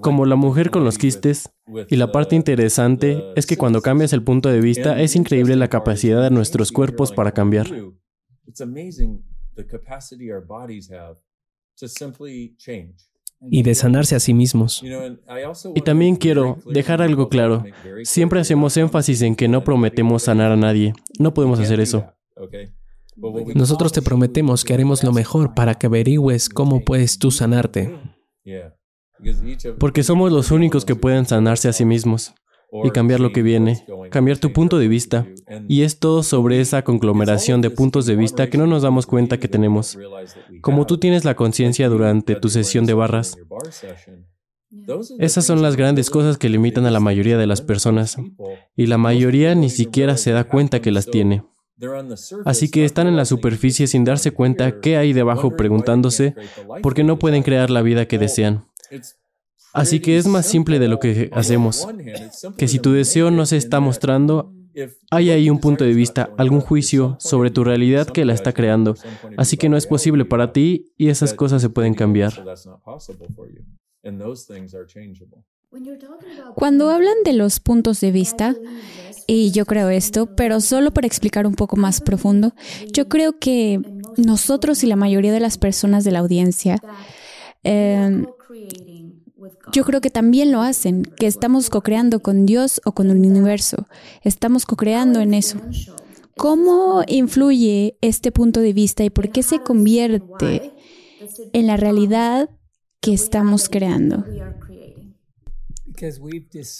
[0.00, 1.50] como la mujer con los quistes,
[1.88, 5.68] y la parte interesante es que cuando cambias el punto de vista es increíble la
[5.68, 7.66] capacidad de nuestros cuerpos para cambiar.
[13.50, 14.82] Y de sanarse a sí mismos.
[15.74, 17.64] Y también quiero dejar algo claro.
[18.04, 20.94] Siempre hacemos énfasis en que no prometemos sanar a nadie.
[21.18, 22.06] No podemos hacer eso.
[23.54, 27.98] Nosotros te prometemos que haremos lo mejor para que averigües cómo puedes tú sanarte.
[29.78, 32.34] Porque somos los únicos que pueden sanarse a sí mismos
[32.84, 35.26] y cambiar lo que viene, cambiar tu punto de vista.
[35.68, 39.38] Y es todo sobre esa conglomeración de puntos de vista que no nos damos cuenta
[39.38, 39.98] que tenemos.
[40.60, 43.36] Como tú tienes la conciencia durante tu sesión de barras.
[45.18, 48.16] Esas son las grandes cosas que limitan a la mayoría de las personas.
[48.74, 51.42] Y la mayoría ni siquiera se da cuenta que las tiene.
[52.44, 56.34] Así que están en la superficie sin darse cuenta qué hay debajo preguntándose
[56.82, 58.66] por qué no pueden crear la vida que desean.
[59.72, 61.86] Así que es más simple de lo que hacemos.
[62.56, 64.52] Que si tu deseo no se está mostrando,
[65.10, 68.94] hay ahí un punto de vista, algún juicio sobre tu realidad que la está creando.
[69.36, 72.32] Así que no es posible para ti y esas cosas se pueden cambiar.
[76.54, 78.54] Cuando hablan de los puntos de vista,
[79.26, 82.54] y yo creo esto, pero solo para explicar un poco más profundo,
[82.92, 83.80] yo creo que
[84.16, 86.80] nosotros y la mayoría de las personas de la audiencia
[87.64, 88.24] eh,
[89.72, 93.86] yo creo que también lo hacen, que estamos co-creando con Dios o con el universo.
[94.22, 95.60] Estamos co-creando en eso.
[96.36, 100.72] ¿Cómo influye este punto de vista y por qué se convierte
[101.52, 102.50] en la realidad
[103.00, 104.24] que estamos creando?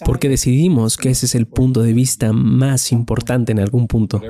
[0.05, 4.20] Porque decidimos que ese es el punto de vista más importante en algún punto.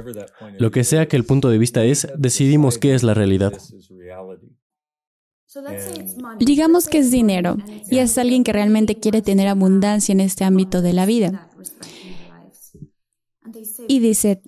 [0.59, 3.53] Lo que sea que el punto de vista es, decidimos qué es la realidad.
[6.38, 7.57] Digamos que es dinero
[7.90, 11.51] y es alguien que realmente quiere tener abundancia en este ámbito de la vida.
[13.88, 14.42] Y dice,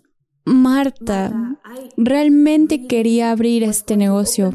[0.44, 1.58] Marta,
[1.96, 4.54] realmente quería abrir este negocio,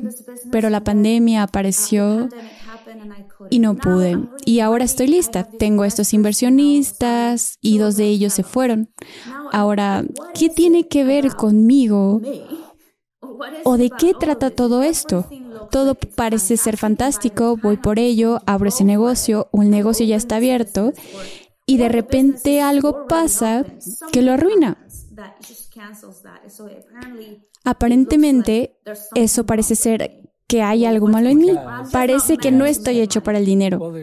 [0.52, 2.30] pero la pandemia apareció
[3.50, 4.18] y no pude.
[4.46, 5.44] Y ahora estoy lista.
[5.44, 8.94] Tengo estos inversionistas y dos de ellos se fueron.
[9.52, 10.04] Ahora,
[10.34, 12.22] ¿qué tiene que ver conmigo?
[13.64, 15.26] ¿O de qué trata todo esto?
[15.72, 20.94] Todo parece ser fantástico, voy por ello, abro ese negocio, un negocio ya está abierto
[21.66, 23.66] y de repente algo pasa
[24.12, 24.78] que lo arruina.
[27.64, 28.78] Aparentemente,
[29.16, 31.52] eso parece ser que hay algo malo en mí.
[31.92, 33.94] Parece que no estoy hecho para el dinero.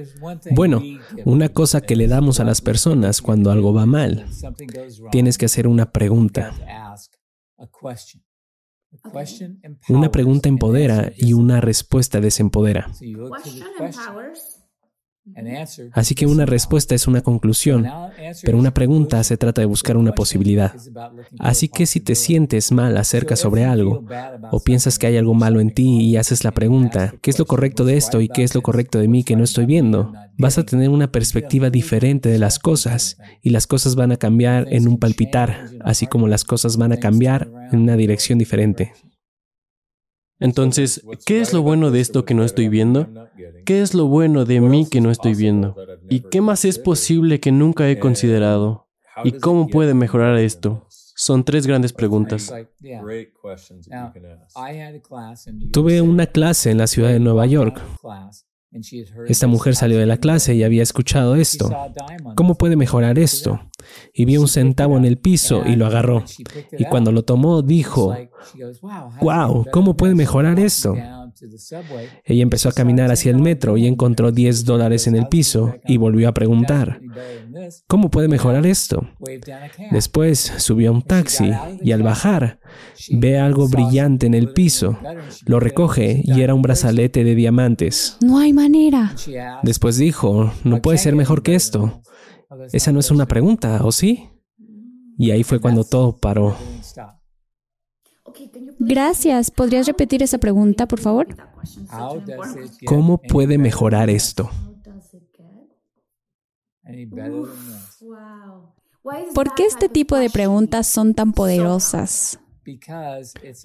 [0.53, 0.83] Bueno,
[1.25, 4.27] una cosa que le damos a las personas cuando algo va mal,
[5.11, 6.55] tienes que hacer una pregunta.
[9.89, 12.91] Una pregunta empodera y una respuesta desempodera.
[15.93, 17.87] Así que una respuesta es una conclusión,
[18.43, 20.75] pero una pregunta se trata de buscar una posibilidad.
[21.39, 24.05] Así que si te sientes mal acerca sobre algo
[24.51, 27.47] o piensas que hay algo malo en ti y haces la pregunta, ¿qué es lo
[27.47, 30.13] correcto de esto y qué es lo correcto de mí que no estoy viendo?
[30.39, 34.67] Vas a tener una perspectiva diferente de las cosas y las cosas van a cambiar
[34.71, 38.93] en un palpitar, así como las cosas van a cambiar en una dirección diferente.
[40.41, 43.09] Entonces, ¿qué es lo bueno de esto que no estoy viendo?
[43.67, 45.77] ¿Qué es lo bueno de mí que no estoy viendo?
[46.09, 48.89] ¿Y qué más es posible que nunca he considerado?
[49.23, 50.87] ¿Y cómo puede mejorar esto?
[50.89, 52.53] Son tres grandes preguntas.
[55.73, 57.83] Tuve una clase en la ciudad de Nueva York
[59.27, 61.71] esta mujer salió de la clase y había escuchado esto.
[62.37, 63.61] ¿Cómo puede mejorar esto?
[64.15, 66.25] Y vio un centavo en el piso y lo agarró.
[66.79, 68.17] Y cuando lo tomó dijo,
[69.21, 70.95] wow, ¿cómo puede mejorar esto?
[72.25, 75.97] Ella empezó a caminar hacia el metro y encontró 10 dólares en el piso y
[75.97, 77.01] volvió a preguntar,
[77.87, 79.09] ¿cómo puede mejorar esto?
[79.91, 81.51] Después subió a un taxi
[81.83, 82.61] y al bajar
[83.11, 84.99] ve algo brillante en el piso,
[85.47, 88.17] lo recoge y era un brazalete de diamantes.
[88.21, 89.15] No hay manera.
[89.63, 92.03] Después dijo, no puede ser mejor que esto.
[92.73, 94.29] Esa no es una pregunta, ¿o sí?
[95.19, 96.57] Y ahí fue cuando todo paró.
[98.81, 99.51] Gracias.
[99.51, 101.29] ¿Podrías repetir esa pregunta, por favor?
[102.87, 104.51] ¿Cómo puede mejorar esto?
[109.35, 112.41] ¿Por qué este tipo de preguntas son tan poderosas?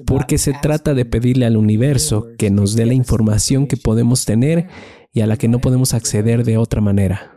[0.06, 4.68] Porque se trata de pedirle al universo que nos dé la información que podemos tener
[5.14, 7.35] y a la que no podemos acceder de otra manera.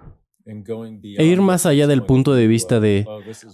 [0.48, 3.06] E ir más allá del punto de vista de,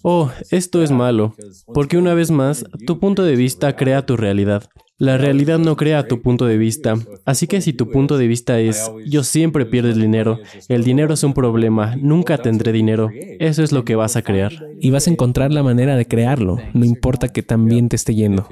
[0.02, 1.34] oh, esto es malo,
[1.72, 4.64] porque una vez más, tu punto de vista crea tu realidad.
[4.96, 8.60] La realidad no crea tu punto de vista, así que si tu punto de vista
[8.60, 10.38] es yo siempre pierdo el dinero,
[10.68, 14.52] el dinero es un problema, nunca tendré dinero, eso es lo que vas a crear.
[14.78, 18.46] Y vas a encontrar la manera de crearlo, no importa que también te esté yendo.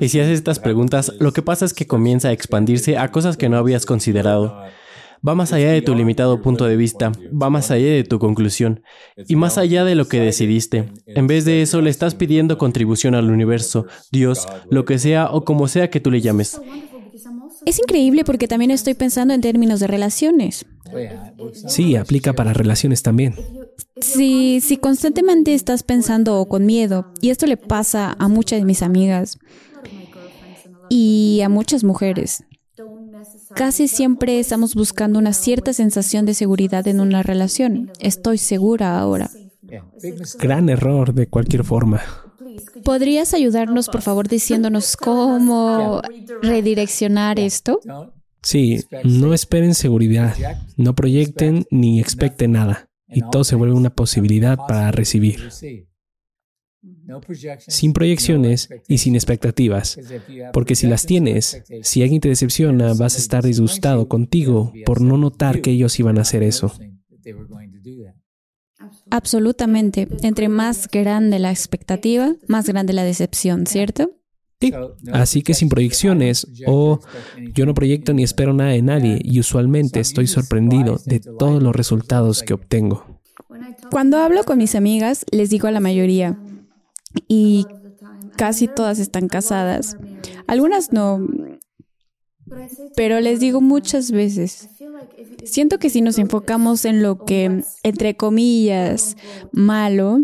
[0.00, 3.36] Y si haces estas preguntas, lo que pasa es que comienza a expandirse a cosas
[3.36, 4.56] que no habías considerado.
[5.26, 8.82] Va más allá de tu limitado punto de vista, va más allá de tu conclusión
[9.16, 10.92] y más allá de lo que decidiste.
[11.06, 15.44] En vez de eso, le estás pidiendo contribución al universo, Dios, lo que sea o
[15.44, 16.60] como sea que tú le llames.
[17.64, 20.66] Es increíble porque también estoy pensando en términos de relaciones.
[21.68, 23.34] Sí, aplica para relaciones también.
[24.00, 28.82] Si, si constantemente estás pensando con miedo, y esto le pasa a muchas de mis
[28.82, 29.38] amigas
[30.90, 32.44] y a muchas mujeres,
[33.54, 37.90] Casi siempre estamos buscando una cierta sensación de seguridad en una relación.
[38.00, 39.30] Estoy segura ahora.
[40.38, 42.02] Gran error de cualquier forma.
[42.84, 46.02] ¿Podrías ayudarnos, por favor, diciéndonos cómo
[46.42, 47.80] redireccionar esto?
[48.42, 50.34] Sí, no esperen seguridad,
[50.76, 55.48] no proyecten ni expecten nada, y todo se vuelve una posibilidad para recibir
[57.58, 59.98] sin proyecciones y sin expectativas,
[60.52, 65.16] porque si las tienes, si alguien te decepciona, vas a estar disgustado contigo por no
[65.16, 66.72] notar que ellos iban a hacer eso.
[69.10, 70.08] Absolutamente.
[70.22, 74.10] Entre más grande la expectativa, más grande la decepción, ¿cierto?
[74.60, 74.72] Sí.
[75.12, 77.00] Así que sin proyecciones o
[77.52, 81.76] yo no proyecto ni espero nada de nadie y usualmente estoy sorprendido de todos los
[81.76, 83.20] resultados que obtengo.
[83.90, 86.38] Cuando hablo con mis amigas, les digo a la mayoría,
[87.28, 87.66] y
[88.36, 89.96] casi todas están casadas.
[90.46, 91.20] Algunas no,
[92.96, 94.68] pero les digo muchas veces,
[95.44, 99.16] siento que si nos enfocamos en lo que, entre comillas,
[99.52, 100.18] malo,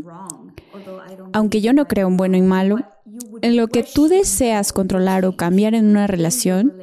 [1.33, 2.79] aunque yo no creo en bueno y malo,
[3.43, 6.75] en lo que tú deseas controlar o cambiar en una relación,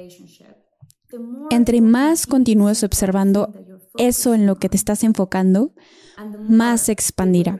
[1.49, 3.53] entre más continúes observando
[3.97, 5.73] eso en lo que te estás enfocando,
[6.47, 7.59] más se expandirá.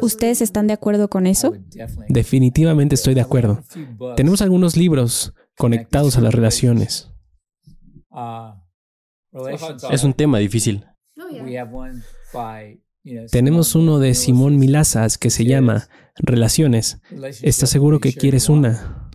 [0.00, 1.54] ¿Ustedes están de acuerdo con eso?
[2.08, 3.62] Definitivamente estoy de acuerdo.
[4.16, 7.10] Tenemos algunos libros conectados a las relaciones.
[9.90, 10.84] Es un tema difícil.
[13.30, 17.00] Tenemos uno de Simón Milazas que se llama Relaciones.
[17.42, 19.10] ¿Estás seguro que quieres una?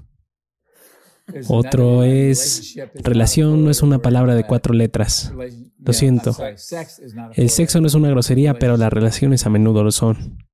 [1.47, 5.33] Otro es relación no es una palabra de cuatro letras.
[5.77, 6.35] Lo siento.
[7.33, 10.48] El sexo no es una grosería, pero las relaciones a menudo lo son.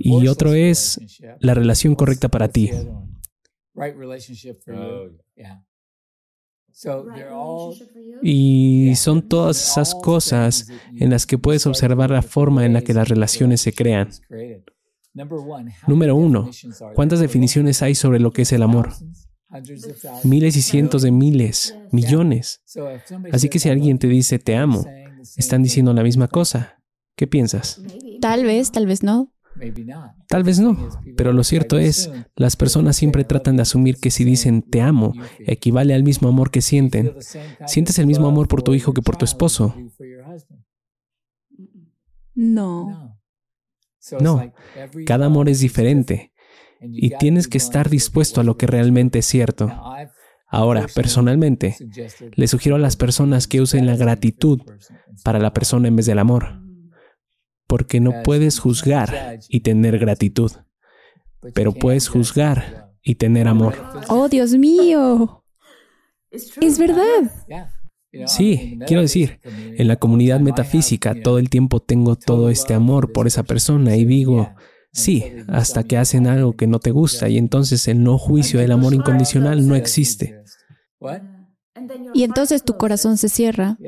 [0.00, 1.00] Y otro es
[1.40, 2.70] la relación correcta para ti.
[8.22, 10.68] Y son todas esas cosas
[10.98, 14.10] en las que puedes observar la forma en la que las relaciones se crean.
[15.86, 16.50] Número uno,
[16.94, 18.92] ¿cuántas definiciones hay sobre lo que es el amor?
[20.24, 22.62] Miles y cientos de miles, millones.
[23.30, 24.86] Así que si alguien te dice te amo,
[25.36, 26.78] están diciendo la misma cosa.
[27.14, 27.82] ¿Qué piensas?
[28.22, 29.32] Tal vez, tal vez no.
[30.28, 34.24] Tal vez no, pero lo cierto es, las personas siempre tratan de asumir que si
[34.24, 37.16] dicen te amo, equivale al mismo amor que sienten.
[37.66, 39.74] ¿Sientes el mismo amor por tu hijo que por tu esposo?
[42.34, 43.18] No.
[44.20, 44.52] No,
[45.04, 46.32] cada amor es diferente
[46.80, 49.70] y tienes que estar dispuesto a lo que realmente es cierto.
[50.46, 51.76] Ahora, personalmente,
[52.36, 54.60] le sugiero a las personas que usen la gratitud
[55.24, 56.61] para la persona en vez del amor
[57.72, 60.52] porque no puedes juzgar y tener gratitud,
[61.54, 63.74] pero puedes juzgar y tener amor.
[64.08, 65.42] Oh, Dios mío.
[66.30, 67.30] Es verdad.
[68.26, 73.26] Sí, quiero decir, en la comunidad metafísica todo el tiempo tengo todo este amor por
[73.26, 73.96] esa persona.
[73.96, 74.54] y digo,
[74.92, 78.72] sí, hasta que hacen algo que no te gusta y entonces el no juicio del
[78.72, 80.42] amor incondicional no existe.
[82.12, 83.78] Y entonces tu corazón se cierra.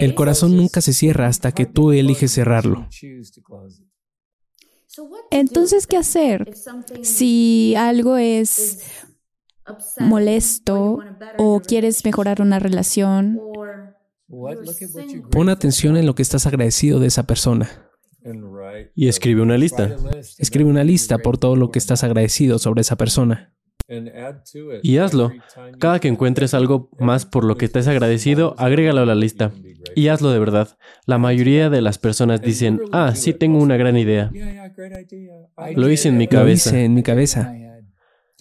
[0.00, 2.88] El corazón nunca se cierra hasta que tú eliges cerrarlo.
[5.30, 6.52] Entonces, ¿qué hacer?
[7.02, 8.82] Si algo es
[9.98, 10.98] molesto
[11.38, 13.40] o quieres mejorar una relación.
[15.30, 17.90] Pon atención en lo que estás agradecido de esa persona.
[18.94, 19.96] Y escribe una lista.
[20.38, 23.54] Escribe una lista por todo lo que estás agradecido sobre esa persona.
[24.82, 25.32] Y hazlo.
[25.78, 29.52] Cada que encuentres algo más por lo que estés agradecido, agrégalo a la lista.
[29.96, 30.76] Y hazlo de verdad.
[31.06, 34.30] La mayoría de las personas dicen, ah, sí tengo una gran idea.
[35.74, 36.70] Lo hice en mi cabeza.
[36.70, 37.52] Lo hice en mi cabeza.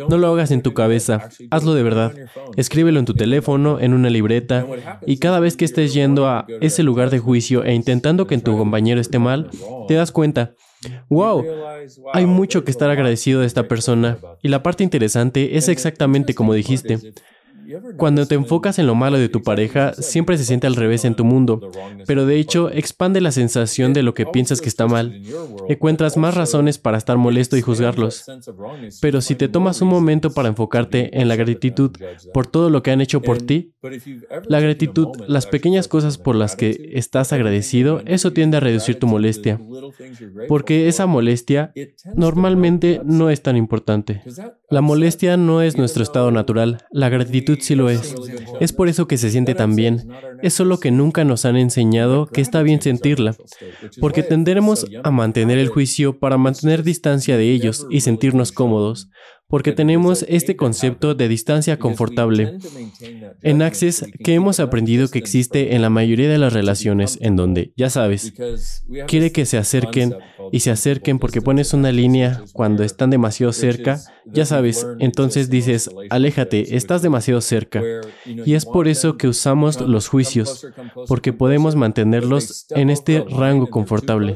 [0.07, 2.13] No lo hagas en tu cabeza, hazlo de verdad.
[2.55, 4.65] Escríbelo en tu teléfono, en una libreta,
[5.05, 8.57] y cada vez que estés yendo a ese lugar de juicio e intentando que tu
[8.57, 9.49] compañero esté mal,
[9.87, 10.55] te das cuenta,
[11.09, 11.43] wow,
[12.13, 14.17] hay mucho que estar agradecido de esta persona.
[14.41, 17.13] Y la parte interesante es exactamente como dijiste.
[17.97, 21.15] Cuando te enfocas en lo malo de tu pareja, siempre se siente al revés en
[21.15, 21.69] tu mundo,
[22.05, 25.21] pero de hecho expande la sensación de lo que piensas que está mal.
[25.67, 28.25] Encuentras más razones para estar molesto y juzgarlos.
[29.01, 31.91] Pero si te tomas un momento para enfocarte en la gratitud
[32.33, 33.73] por todo lo que han hecho por ti,
[34.47, 39.07] la gratitud, las pequeñas cosas por las que estás agradecido, eso tiende a reducir tu
[39.07, 39.59] molestia.
[40.47, 41.71] Porque esa molestia
[42.15, 44.21] normalmente no es tan importante.
[44.69, 48.15] La molestia no es nuestro estado natural, la gratitud sí lo es.
[48.59, 50.07] Es por eso que se siente tan bien.
[50.41, 53.35] Es solo que nunca nos han enseñado que está bien sentirla,
[53.99, 59.09] porque tenderemos a mantener el juicio para mantener distancia de ellos y sentirnos cómodos
[59.49, 62.59] porque tenemos este concepto de distancia confortable.
[63.41, 67.73] En Access, que hemos aprendido que existe en la mayoría de las relaciones, en donde,
[67.75, 68.33] ya sabes,
[69.07, 70.15] quiere que se acerquen
[70.51, 75.89] y se acerquen porque pones una línea cuando están demasiado cerca, ya sabes, entonces dices,
[76.11, 77.81] aléjate, estás demasiado cerca.
[78.25, 80.67] Y es por eso que usamos los juicios,
[81.07, 84.35] porque podemos mantenerlos en este rango confortable.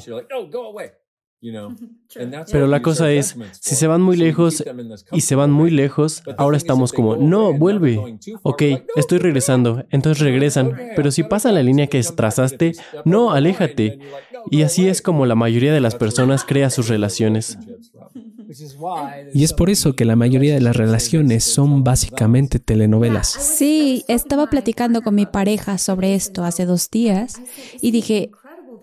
[2.51, 4.63] Pero la cosa es, si se van muy lejos
[5.11, 8.17] y se van muy lejos, ahora estamos como, no, vuelve.
[8.43, 8.63] Ok,
[8.95, 9.83] estoy regresando.
[9.89, 10.77] Entonces regresan.
[10.95, 12.73] Pero si pasa la línea que trazaste,
[13.05, 13.99] no, aléjate.
[14.49, 17.57] Y así es como la mayoría de las personas crea sus relaciones.
[19.33, 23.27] Y es por eso que la mayoría de las relaciones son básicamente telenovelas.
[23.27, 27.41] Sí, estaba platicando con mi pareja sobre esto hace dos días
[27.81, 28.31] y dije,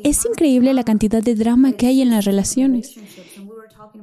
[0.05, 2.97] es increíble la cantidad de drama que hay en las relaciones.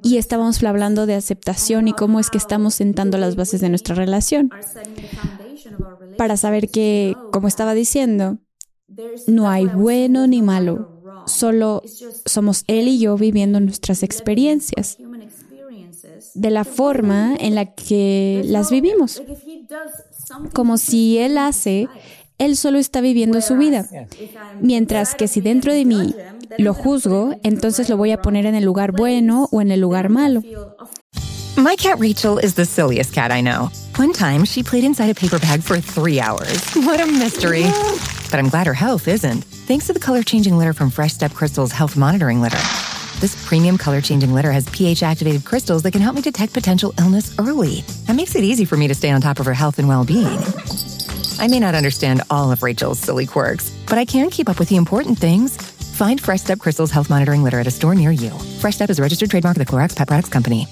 [0.03, 3.95] Y estábamos hablando de aceptación y cómo es que estamos sentando las bases de nuestra
[3.95, 4.49] relación.
[6.17, 8.37] Para saber que, como estaba diciendo,
[9.27, 11.81] no hay bueno ni malo, solo
[12.25, 14.97] somos él y yo viviendo nuestras experiencias
[16.33, 19.21] de la forma en la que las vivimos.
[20.53, 21.87] Como si él hace,
[22.37, 23.85] él solo está viviendo su vida.
[24.61, 26.15] Mientras que si dentro de mí
[26.57, 30.09] lo juzgo, entonces lo voy a poner en el lugar bueno o en el lugar
[30.09, 30.43] malo.
[31.57, 33.69] My cat Rachel is the silliest cat I know.
[33.97, 36.61] One time, she played inside a paper bag for three hours.
[36.75, 37.63] What a mystery.
[38.29, 41.33] But I'm glad her health isn't, thanks to the color changing litter from Fresh Step
[41.33, 42.59] Crystal's Health Monitoring Litter.
[43.19, 46.93] This premium color changing litter has pH activated crystals that can help me detect potential
[46.99, 47.81] illness early.
[48.05, 50.05] That makes it easy for me to stay on top of her health and well
[50.05, 50.37] being.
[51.39, 54.69] I may not understand all of Rachel's silly quirks, but I can keep up with
[54.69, 55.57] the important things.
[55.57, 58.31] Find Fresh Step Crystal's health monitoring litter at a store near you.
[58.59, 60.67] Fresh Step is a registered trademark of the Clorox Pet Products Company.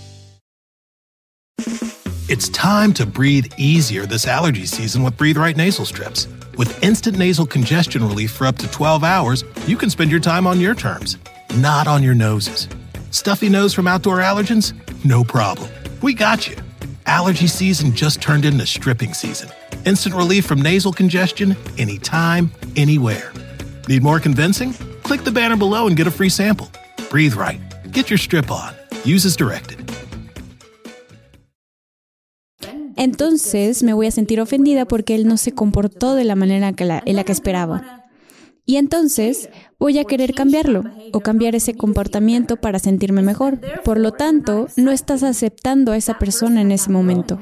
[2.28, 6.28] It's time to breathe easier this allergy season with Breathe Right nasal strips.
[6.58, 10.48] With instant nasal congestion relief for up to 12 hours, you can spend your time
[10.48, 11.18] on your terms,
[11.58, 12.68] not on your noses.
[13.12, 14.74] Stuffy nose from outdoor allergens?
[15.06, 15.70] No problem.
[16.02, 16.56] We got you.
[17.06, 19.50] Allergy season just turned into stripping season.
[19.86, 23.32] Instant relief from nasal congestion anytime, anywhere.
[23.88, 24.74] Need more convincing?
[25.04, 26.68] Click the banner below and get a free sample.
[27.10, 27.60] Breathe right.
[27.92, 28.74] Get your strip on.
[29.04, 29.80] Use as directed.
[32.98, 36.86] Entonces me voy a sentir ofendida porque él no se comportó de la manera que
[36.86, 38.06] la, en la que esperaba.
[38.66, 43.60] Y entonces voy a querer cambiarlo o cambiar ese comportamiento para sentirme mejor.
[43.84, 47.40] Por lo tanto, no estás aceptando a esa persona en ese momento.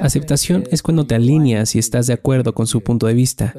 [0.00, 3.54] Aceptación es cuando te alineas y estás de acuerdo con su punto de vista.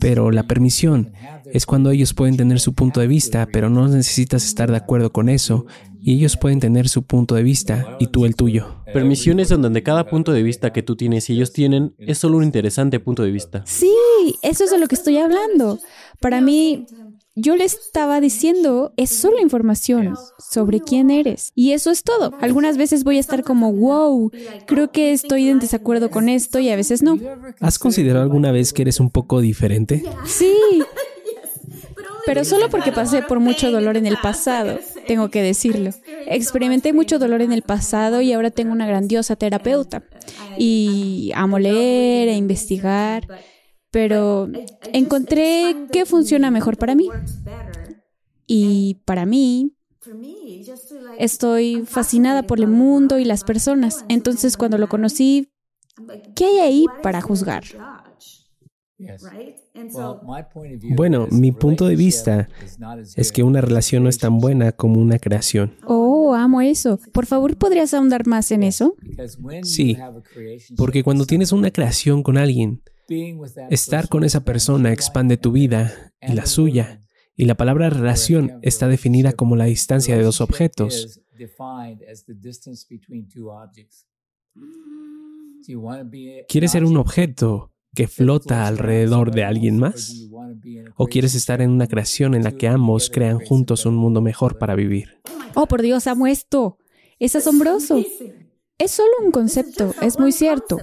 [0.00, 1.12] Pero la permisión
[1.52, 5.12] es cuando ellos pueden tener su punto de vista, pero no necesitas estar de acuerdo
[5.12, 5.66] con eso
[6.02, 8.76] y ellos pueden tener su punto de vista y tú el tuyo.
[8.92, 12.38] Permisiones en donde cada punto de vista que tú tienes y ellos tienen es solo
[12.38, 13.62] un interesante punto de vista.
[13.66, 13.92] Sí,
[14.42, 15.78] eso es de lo que estoy hablando.
[16.20, 16.86] Para mí,
[17.34, 21.52] yo le estaba diciendo, es solo información sobre quién eres.
[21.54, 22.34] Y eso es todo.
[22.40, 24.30] Algunas veces voy a estar como, wow,
[24.66, 27.18] creo que estoy en desacuerdo con esto y a veces no.
[27.60, 30.04] ¿Has considerado alguna vez que eres un poco diferente?
[30.26, 30.52] Sí.
[32.26, 35.90] Pero solo porque pasé por mucho dolor en el pasado, tengo que decirlo.
[36.26, 40.02] Experimenté mucho dolor en el pasado y ahora tengo una grandiosa terapeuta.
[40.58, 43.26] Y amo leer e investigar
[43.90, 44.48] pero
[44.92, 47.08] encontré qué funciona mejor para mí.
[48.46, 49.76] Y para mí,
[51.18, 54.04] estoy fascinada por el mundo y las personas.
[54.08, 55.48] Entonces, cuando lo conocí,
[56.34, 57.64] ¿qué hay ahí para juzgar?
[60.94, 62.48] Bueno, mi punto de vista
[63.16, 65.72] es que una relación no es tan buena como una creación.
[65.86, 66.98] Oh, amo eso.
[67.12, 68.94] Por favor, ¿podrías ahondar más en eso?
[69.62, 69.96] Sí,
[70.76, 72.82] porque cuando tienes una creación con alguien,
[73.70, 77.00] Estar con esa persona expande tu vida y la suya
[77.36, 81.20] Y la palabra relación está definida como la distancia de dos objetos.
[86.48, 90.28] ¿Quieres ser un objeto que flota alrededor de alguien más?
[90.96, 94.58] ¿O quieres estar en una creación en la que ambos crean juntos un mundo mejor
[94.58, 95.20] para vivir?
[95.54, 96.78] Oh, por Dios, amo esto.
[97.18, 98.04] Es asombroso.
[98.80, 100.78] Es solo un concepto, es muy cierto.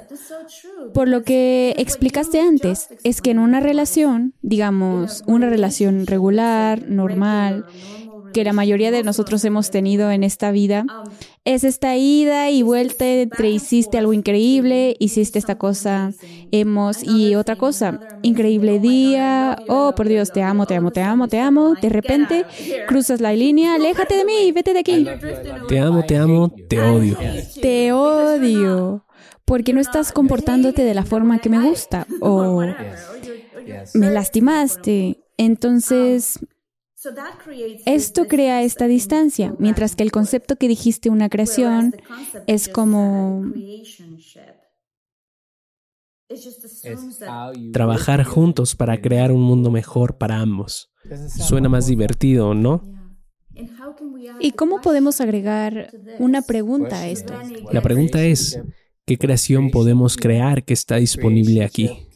[0.94, 7.66] Por lo que explicaste antes, es que en una relación, digamos, una relación regular, normal,
[8.34, 10.86] que la mayoría de nosotros hemos tenido en esta vida,
[11.48, 16.12] es esta ida y vuelta entre hiciste algo increíble, hiciste esta cosa,
[16.52, 21.30] hemos, y otra cosa, increíble día, oh por Dios, te amo, te amo, te amo,
[21.30, 22.46] te amo, de repente
[22.90, 25.08] cruzas la línea, aléjate de mí, vete de aquí.
[25.70, 27.18] Te amo, te amo, te odio.
[27.62, 29.06] Te odio,
[29.46, 32.62] porque no estás comportándote de la forma que me gusta, o
[33.94, 35.24] me lastimaste.
[35.38, 36.40] Entonces,
[37.86, 41.96] esto crea esta distancia, mientras que el concepto que dijiste una creación
[42.48, 43.46] es como
[47.72, 50.92] trabajar juntos para crear un mundo mejor para ambos.
[51.30, 52.84] Suena más divertido, ¿no?
[54.40, 55.90] ¿Y cómo podemos agregar
[56.20, 57.34] una pregunta a esto?
[57.72, 58.60] La pregunta es,
[59.06, 62.08] ¿qué creación podemos crear que está disponible aquí?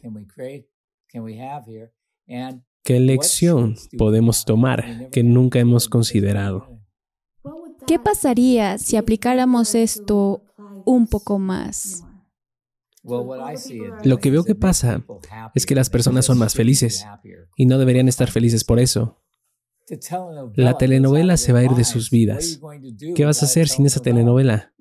[2.84, 6.80] ¿Qué lección podemos tomar que nunca hemos considerado?
[7.86, 10.42] ¿Qué pasaría si aplicáramos esto
[10.84, 12.04] un poco más?
[13.04, 15.04] Lo que veo que pasa
[15.54, 17.04] es que las personas son más felices
[17.56, 19.22] y no deberían estar felices por eso.
[20.54, 22.60] La telenovela se va a ir de sus vidas.
[23.14, 24.72] ¿Qué vas a hacer sin esa telenovela?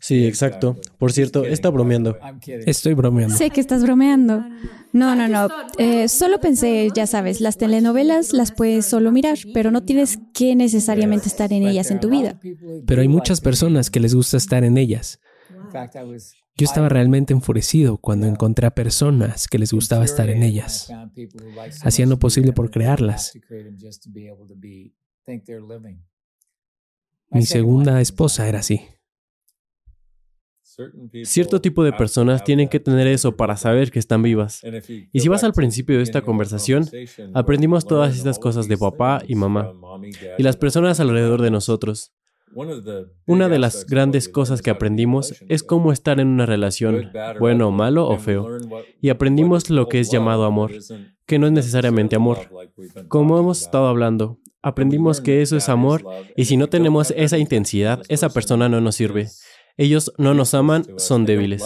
[0.00, 0.76] Sí, exacto.
[0.98, 2.18] Por cierto, está bromeando.
[2.66, 3.36] Estoy bromeando.
[3.36, 4.42] Sé que estás bromeando.
[4.92, 5.48] No, no, no.
[5.78, 10.56] Eh, solo pensé, ya sabes, las telenovelas las puedes solo mirar, pero no tienes que
[10.56, 12.40] necesariamente estar en ellas en tu vida.
[12.86, 15.20] Pero hay muchas personas que les gusta estar en ellas.
[16.56, 20.90] Yo estaba realmente enfurecido cuando encontré a personas que les gustaba estar en ellas.
[21.82, 23.32] Hacían lo posible por crearlas.
[27.30, 28.80] Mi segunda esposa era así.
[31.24, 34.62] Cierto tipo de personas tienen que tener eso para saber que están vivas.
[35.12, 36.88] Y si vas al principio de esta conversación,
[37.34, 39.72] aprendimos todas estas cosas de papá y mamá
[40.38, 42.12] y las personas alrededor de nosotros.
[43.26, 48.08] Una de las grandes cosas que aprendimos es cómo estar en una relación, bueno, malo
[48.08, 48.48] o feo.
[49.00, 50.72] Y aprendimos lo que es llamado amor,
[51.26, 52.38] que no es necesariamente amor.
[53.08, 56.04] Como hemos estado hablando, aprendimos que eso es amor
[56.36, 59.28] y si no tenemos esa intensidad, esa persona no nos sirve.
[59.80, 61.62] Ellos no nos aman, son débiles.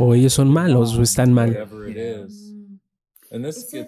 [0.00, 1.68] O ellos son malos o están mal.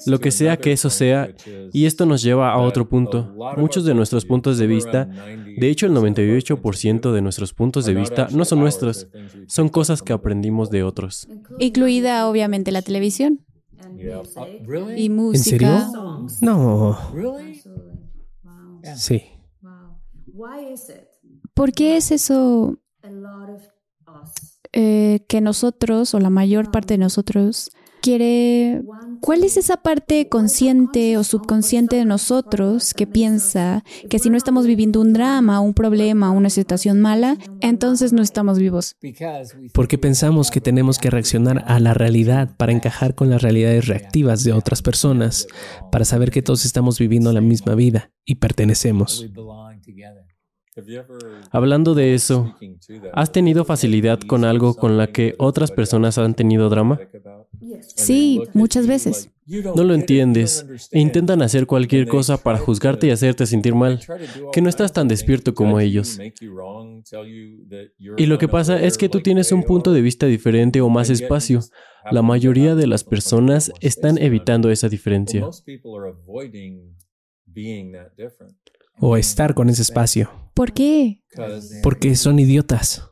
[0.06, 1.34] Lo que sea que eso sea,
[1.72, 3.34] y esto nos lleva a otro punto.
[3.56, 8.28] Muchos de nuestros puntos de vista, de hecho el 98% de nuestros puntos de vista
[8.30, 9.08] no son nuestros,
[9.46, 11.26] son cosas que aprendimos de otros.
[11.58, 13.42] Incluida obviamente la televisión.
[14.96, 15.38] Y música.
[15.38, 16.28] ¿En serio?
[16.42, 16.98] No.
[18.96, 19.33] Sí.
[21.54, 22.78] ¿Por qué es eso
[24.72, 27.70] eh, que nosotros o la mayor parte de nosotros
[28.04, 28.82] quiere...
[29.20, 34.66] ¿Cuál es esa parte consciente o subconsciente de nosotros que piensa que si no estamos
[34.66, 38.96] viviendo un drama, un problema, una situación mala, entonces no estamos vivos?
[39.72, 44.44] Porque pensamos que tenemos que reaccionar a la realidad para encajar con las realidades reactivas
[44.44, 45.46] de otras personas,
[45.90, 49.24] para saber que todos estamos viviendo la misma vida y pertenecemos.
[51.50, 52.56] Hablando de eso,
[53.12, 56.98] ¿has tenido facilidad con algo con la que otras personas han tenido drama?
[57.80, 59.30] Sí, muchas veces.
[59.46, 64.00] No lo entiendes e intentan hacer cualquier cosa para juzgarte y hacerte sentir mal,
[64.52, 66.18] que no estás tan despierto como ellos.
[68.16, 71.10] Y lo que pasa es que tú tienes un punto de vista diferente o más
[71.10, 71.60] espacio.
[72.10, 75.48] La mayoría de las personas están evitando esa diferencia
[78.98, 80.43] o estar con ese espacio.
[80.54, 81.22] ¿Por qué?
[81.82, 83.10] Porque son idiotas.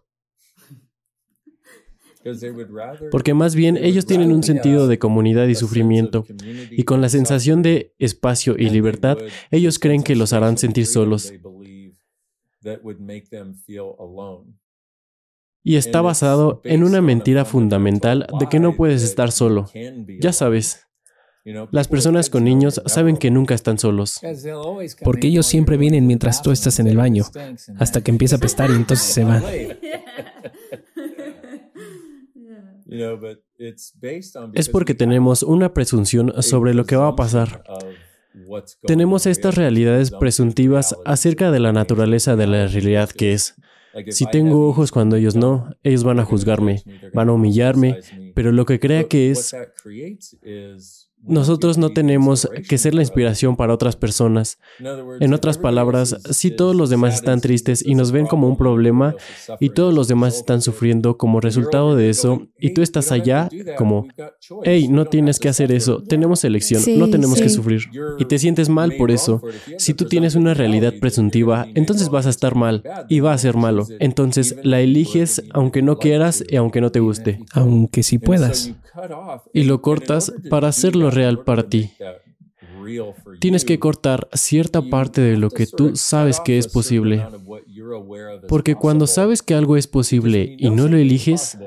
[3.11, 6.25] Porque más bien ellos tienen un sentido de comunidad y sufrimiento,
[6.71, 9.19] y con la sensación de espacio y libertad,
[9.51, 11.33] ellos creen que los harán sentir solos.
[15.65, 19.69] Y está basado en una mentira fundamental de que no puedes estar solo.
[20.21, 20.87] Ya sabes,
[21.45, 24.21] las personas con niños saben que nunca están solos.
[25.03, 27.25] Porque ellos siempre vienen mientras tú estás en el baño,
[27.79, 29.43] hasta que empieza a pestar y entonces se van.
[34.55, 37.63] Es porque tenemos una presunción sobre lo que va a pasar.
[38.83, 43.55] Tenemos estas realidades presuntivas acerca de la naturaleza de la realidad que es.
[44.09, 46.83] Si tengo ojos cuando ellos no, ellos van a juzgarme,
[47.13, 47.99] van a humillarme,
[48.35, 49.55] pero lo que crea que es
[51.23, 54.59] nosotros no tenemos que ser la inspiración para otras personas.
[55.21, 59.15] En otras palabras, si todos los demás están tristes y nos ven como un problema
[59.61, 64.09] y todos los demás están sufriendo como resultado de eso y tú estás allá como,
[64.65, 67.83] hey, no tienes que hacer eso, tenemos elección, no tenemos que sufrir.
[68.19, 69.43] Y te sientes mal por eso.
[69.79, 73.57] Si tú tienes una realidad presuntiva, entonces vas a estar mal y va a ser
[73.57, 73.87] malo.
[74.01, 77.41] Entonces la eliges aunque no quieras y aunque no te guste.
[77.53, 78.73] Aunque si puedas.
[79.53, 81.93] Y lo cortas para hacerlo real para ti.
[83.41, 87.25] Tienes que cortar cierta parte de lo que tú sabes que es posible.
[88.49, 91.59] Porque cuando sabes que algo es posible y no lo eliges,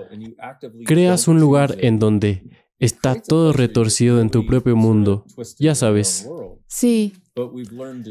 [0.86, 2.44] creas un lugar en donde
[2.80, 5.26] está todo retorcido en tu propio mundo.
[5.60, 6.30] Ya sabes.
[6.68, 7.14] Sí.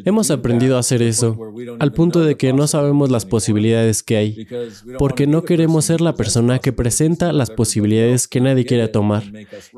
[0.04, 1.38] Hemos aprendido a hacer eso,
[1.78, 4.46] al punto de que no sabemos las posibilidades que hay,
[4.98, 9.22] porque no queremos ser la persona que presenta las posibilidades que nadie quiere tomar,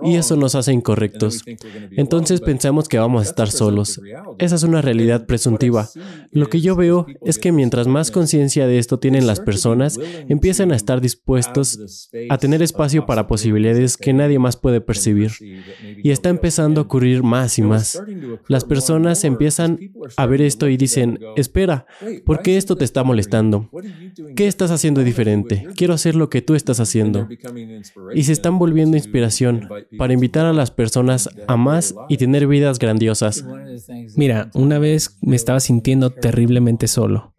[0.03, 1.45] y eso nos hace incorrectos.
[1.93, 4.01] Entonces pensamos que vamos a estar solos.
[4.39, 5.89] Esa es una realidad presuntiva.
[6.33, 9.97] Lo que yo veo es que mientras más conciencia de esto tienen las personas,
[10.29, 15.31] empiezan a estar dispuestos a tener espacio para posibilidades que nadie más puede percibir.
[16.03, 18.03] Y está empezando a ocurrir más y más.
[18.49, 19.79] Las personas empiezan
[20.17, 21.87] a ver esto y dicen, espera,
[22.25, 23.71] ¿por qué esto te está molestando?
[24.35, 25.67] ¿Qué estás haciendo diferente?
[25.77, 27.29] Quiero hacer lo que tú estás haciendo.
[28.15, 29.69] Y se están volviendo inspiración
[29.99, 33.45] para invitar a las personas a más y tener vidas grandiosas.
[34.17, 37.35] Mira, una vez me estaba sintiendo terriblemente solo.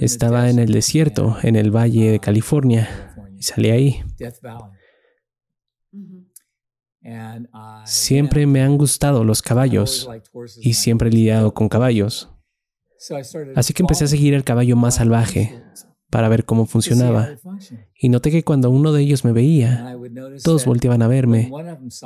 [0.00, 4.02] Estaba en el desierto, en el Valle de California, y salí ahí.
[7.84, 10.08] Siempre me han gustado los caballos
[10.60, 12.30] y siempre he lidiado con caballos.
[13.54, 15.62] Así que empecé a seguir el caballo más salvaje
[16.10, 17.30] para ver cómo funcionaba.
[17.94, 19.96] Y noté que cuando uno de ellos me veía,
[20.42, 21.50] todos volteaban a verme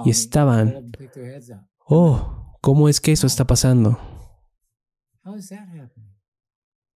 [0.05, 0.93] y estaban,
[1.79, 3.99] oh, ¿cómo es que eso está pasando?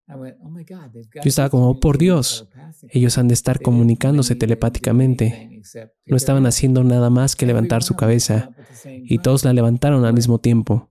[0.08, 2.50] Yo estaba como, oh, por Dios,
[2.90, 5.62] ellos han de estar comunicándose telepáticamente.
[6.06, 8.52] No estaban haciendo nada más que levantar su cabeza
[8.86, 10.90] y todos la levantaron al mismo tiempo.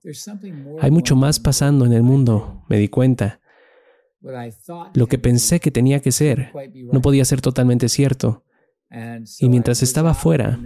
[0.81, 3.39] Hay mucho más pasando en el mundo, me di cuenta.
[4.93, 6.51] Lo que pensé que tenía que ser
[6.91, 8.43] no podía ser totalmente cierto.
[9.39, 10.59] Y mientras estaba afuera,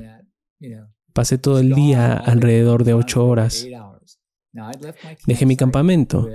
[1.12, 3.68] pasé todo el día alrededor de ocho horas.
[5.26, 6.30] Dejé mi campamento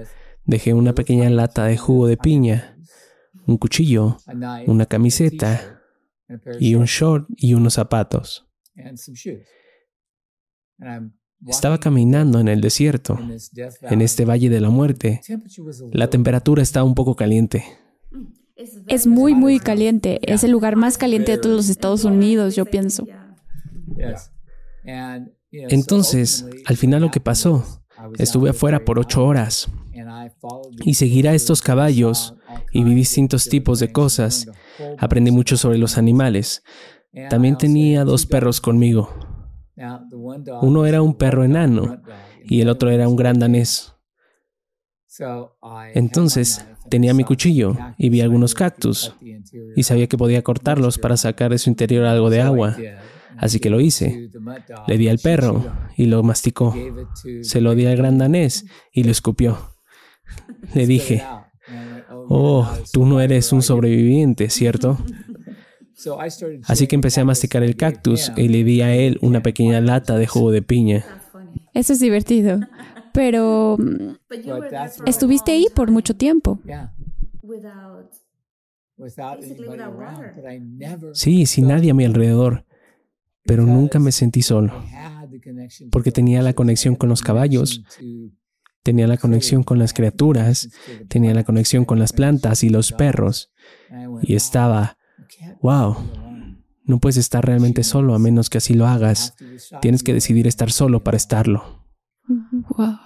[0.44, 2.76] Dejé una pequeña lata de jugo de piña,
[3.46, 4.16] un cuchillo,
[4.66, 5.80] una camiseta
[6.58, 8.48] y un short y unos zapatos.
[11.46, 13.18] Estaba caminando en el desierto,
[13.82, 15.20] en este valle de la muerte.
[15.92, 17.64] La temperatura está un poco caliente.
[18.86, 20.20] Es muy, muy caliente.
[20.22, 23.06] Es el lugar más caliente de todos los Estados Unidos, yo pienso.
[25.50, 27.81] Entonces, al final lo que pasó,
[28.18, 29.70] estuve afuera por ocho horas
[30.84, 32.34] y seguir a estos caballos
[32.72, 34.46] y vi distintos tipos de cosas.
[34.98, 36.62] Aprendí mucho sobre los animales.
[37.28, 39.10] También tenía dos perros conmigo.
[40.62, 42.02] Uno era un perro enano
[42.44, 43.94] y el otro era un gran danés.
[45.94, 49.14] Entonces tenía mi cuchillo y vi algunos cactus
[49.76, 52.76] y sabía que podía cortarlos para sacar de su interior algo de agua.
[53.42, 54.30] Así que lo hice.
[54.86, 55.64] Le di al perro
[55.96, 56.72] y lo masticó.
[57.42, 59.58] Se lo di al gran danés y lo escupió.
[60.74, 61.24] Le dije,
[62.28, 64.96] oh, tú no eres un sobreviviente, ¿cierto?
[66.68, 70.16] Así que empecé a masticar el cactus y le di a él una pequeña lata
[70.16, 71.04] de jugo de piña.
[71.74, 72.60] Eso es divertido.
[73.12, 73.76] Pero
[75.04, 76.60] estuviste ahí por mucho tiempo.
[81.12, 82.64] Sí, sin nadie a mi alrededor.
[83.44, 84.72] Pero nunca me sentí solo.
[85.90, 87.82] Porque tenía la conexión con los caballos
[88.82, 90.68] Tenía la conexión con las criaturas,
[91.08, 93.52] tenía la conexión con las plantas y los perros.
[94.22, 94.98] Y estaba,
[95.60, 95.96] wow,
[96.84, 99.34] no puedes estar realmente solo a menos que así lo hagas.
[99.80, 101.86] Tienes que decidir estar solo para estarlo.
[102.76, 102.96] Wow.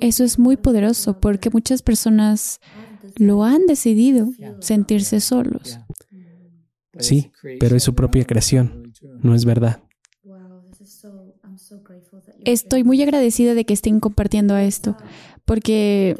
[0.00, 2.58] Eso es muy poderoso porque muchas personas
[3.16, 4.28] lo han decidido,
[4.60, 5.78] sentirse solos.
[6.98, 7.30] Sí,
[7.60, 9.82] pero es su propia creación, no es verdad.
[12.44, 14.96] Estoy muy agradecida de que estén compartiendo esto,
[15.44, 16.16] porque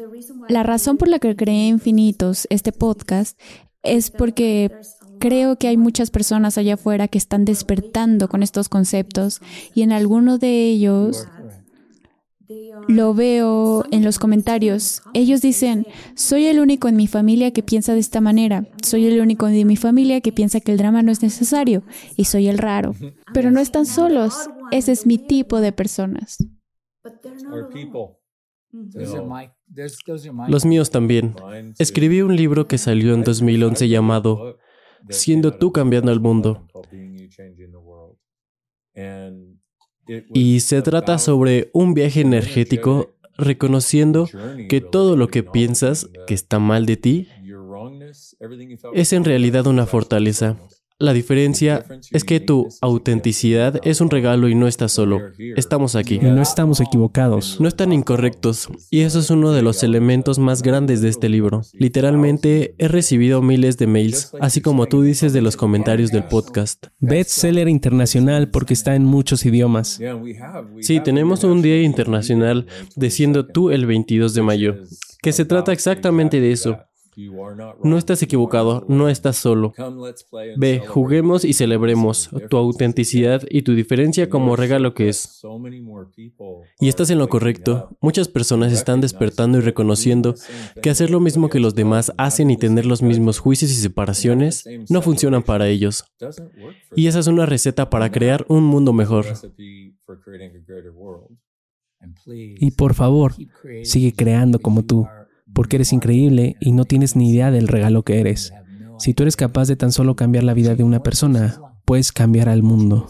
[0.49, 3.39] la razón por la que creé Infinitos, este podcast,
[3.83, 4.71] es porque
[5.19, 9.41] creo que hay muchas personas allá afuera que están despertando con estos conceptos
[9.73, 11.27] y en alguno de ellos
[12.87, 15.01] lo veo en los comentarios.
[15.13, 15.85] Ellos dicen,
[16.15, 19.65] soy el único en mi familia que piensa de esta manera, soy el único de
[19.65, 21.83] mi familia que piensa que el drama no es necesario
[22.15, 22.95] y soy el raro.
[23.33, 26.37] Pero no están solos, ese es mi tipo de personas.
[30.47, 31.35] Los míos también.
[31.77, 34.57] Escribí un libro que salió en 2011 llamado
[35.09, 36.67] Siendo tú cambiando el mundo.
[40.33, 44.29] Y se trata sobre un viaje energético reconociendo
[44.69, 47.27] que todo lo que piensas que está mal de ti
[48.93, 50.57] es en realidad una fortaleza.
[51.01, 55.19] La diferencia es que tu autenticidad es un regalo y no estás solo.
[55.55, 56.19] Estamos aquí.
[56.21, 57.59] Y no estamos equivocados.
[57.59, 58.69] No están incorrectos.
[58.91, 61.63] Y eso es uno de los elementos más grandes de este libro.
[61.73, 66.85] Literalmente he recibido miles de mails, así como tú dices de los comentarios del podcast.
[66.99, 69.99] Bestseller internacional porque está en muchos idiomas.
[70.81, 74.75] Sí, tenemos un día internacional de siendo tú el 22 de mayo,
[75.23, 76.77] que se trata exactamente de eso.
[77.83, 79.73] No estás equivocado, no estás solo.
[80.57, 85.41] Ve, juguemos y celebremos tu autenticidad y tu diferencia como regalo que es.
[86.79, 87.89] Y estás en lo correcto.
[88.01, 90.35] Muchas personas están despertando y reconociendo
[90.81, 94.65] que hacer lo mismo que los demás hacen y tener los mismos juicios y separaciones
[94.89, 96.05] no funcionan para ellos.
[96.95, 99.25] Y esa es una receta para crear un mundo mejor.
[102.25, 103.33] Y por favor,
[103.83, 105.07] sigue creando como tú
[105.53, 108.53] porque eres increíble y no tienes ni idea del regalo que eres.
[108.99, 112.49] Si tú eres capaz de tan solo cambiar la vida de una persona, puedes cambiar
[112.49, 113.07] al mundo.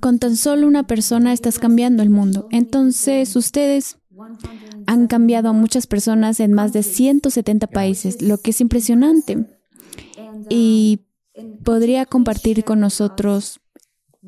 [0.00, 2.48] Con tan solo una persona estás cambiando el mundo.
[2.50, 3.98] Entonces, ustedes
[4.86, 9.46] han cambiado a muchas personas en más de 170 países, lo que es impresionante.
[10.48, 11.00] Y
[11.64, 13.60] podría compartir con nosotros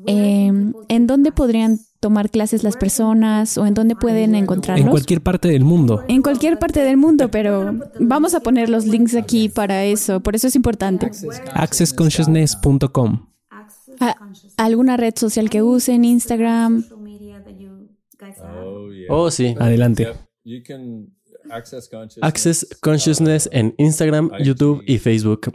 [0.07, 0.51] eh,
[0.87, 4.83] en dónde podrían tomar clases las personas o en dónde pueden encontrarlos?
[4.85, 6.03] En cualquier parte del mundo.
[6.09, 10.35] En cualquier parte del mundo, pero vamos a poner los links aquí para eso, por
[10.35, 11.09] eso es importante.
[11.53, 13.27] Accessconsciousness.com.
[14.57, 16.03] ¿Alguna red social que usen?
[16.03, 16.83] Instagram.
[19.09, 19.55] Oh, sí.
[19.59, 20.07] Adelante.
[22.21, 25.51] Access Consciousness en Instagram, YouTube y Facebook.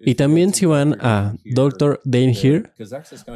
[0.00, 2.00] Y también si van a Dr.
[2.04, 2.70] Dane Here,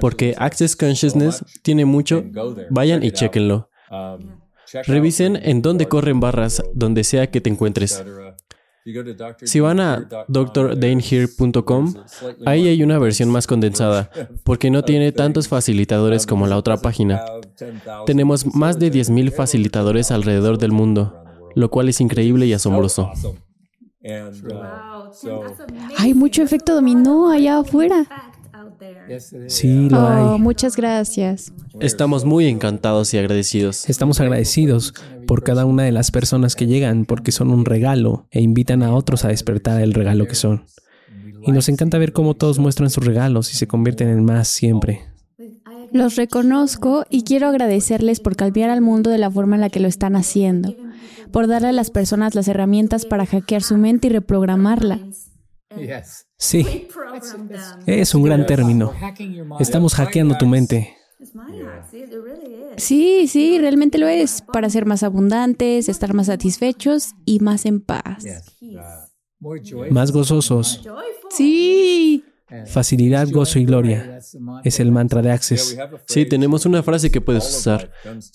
[0.01, 2.25] porque Access Consciousness tiene mucho,
[2.71, 3.71] vayan y chequenlo.
[3.91, 4.41] Um,
[4.87, 8.05] Revisen en dónde corren barras, donde sea que te encuentres.
[9.45, 11.95] Si van a drdanehere.com,
[12.47, 14.11] ahí hay una versión más condensada,
[14.45, 17.23] porque no tiene tantos facilitadores como la otra página.
[18.07, 23.11] Tenemos más de 10.000 facilitadores alrededor del mundo, lo cual es increíble y asombroso.
[25.99, 28.07] Hay mucho efecto dominó allá afuera.
[29.49, 30.41] Sí, lo oh, hay.
[30.41, 31.53] Muchas gracias.
[31.81, 33.89] Estamos muy encantados y agradecidos.
[33.89, 34.95] Estamos agradecidos
[35.27, 38.95] por cada una de las personas que llegan porque son un regalo e invitan a
[38.95, 40.65] otros a despertar el regalo que son.
[41.43, 45.10] Y nos encanta ver cómo todos muestran sus regalos y se convierten en más siempre.
[45.93, 49.81] Los reconozco y quiero agradecerles por cambiar al mundo de la forma en la que
[49.81, 50.75] lo están haciendo
[51.31, 55.01] por darle a las personas las herramientas para hackear su mente y reprogramarla.
[56.37, 56.89] Sí,
[57.87, 58.93] es un gran término.
[59.59, 60.97] Estamos hackeando tu mente.
[62.77, 67.81] Sí, sí, realmente lo es, para ser más abundantes, estar más satisfechos y más en
[67.81, 68.25] paz.
[69.91, 70.83] Más gozosos.
[71.31, 72.25] Sí.
[72.67, 74.21] Facilidad, gozo y gloria.
[74.65, 75.77] Es el mantra de Access.
[76.07, 77.91] Sí, tenemos una frase que puedes usar.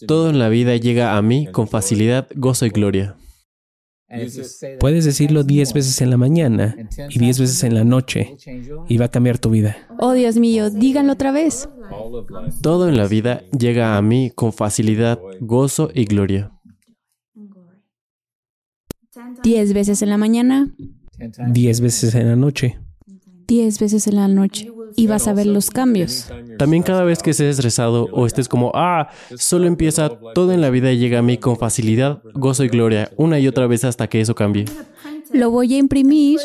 [0.08, 3.16] Todo en la vida llega a mí con facilidad, gozo y gloria.
[4.80, 6.76] Puedes decirlo diez veces en la mañana
[7.10, 8.38] y diez veces en la noche
[8.88, 9.78] y va a cambiar tu vida.
[10.00, 11.68] Oh Dios mío, díganlo otra vez.
[12.62, 16.52] Todo en la vida llega a mí con facilidad, gozo y gloria.
[19.44, 20.74] Diez veces en la mañana.
[21.50, 22.78] Diez veces en la noche.
[23.48, 26.28] 10 veces en la noche y vas a ver los cambios.
[26.58, 30.70] También cada vez que estés estresado o estés como, ah, solo empieza todo en la
[30.70, 34.08] vida y llega a mí con facilidad, gozo y gloria, una y otra vez hasta
[34.08, 34.66] que eso cambie.
[35.34, 36.40] Lo voy a imprimir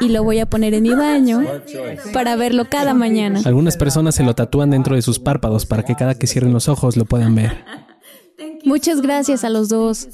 [0.00, 1.42] y lo voy a poner en mi baño
[2.12, 3.40] para verlo cada mañana.
[3.44, 6.68] Algunas personas se lo tatúan dentro de sus párpados para que cada que cierren los
[6.68, 7.64] ojos lo puedan ver.
[8.64, 10.08] Muchas gracias a los dos.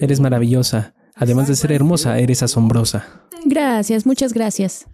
[0.00, 0.94] Eres maravillosa.
[1.18, 3.06] Además de ser hermosa, eres asombrosa.
[3.44, 4.86] Gracias, muchas gracias.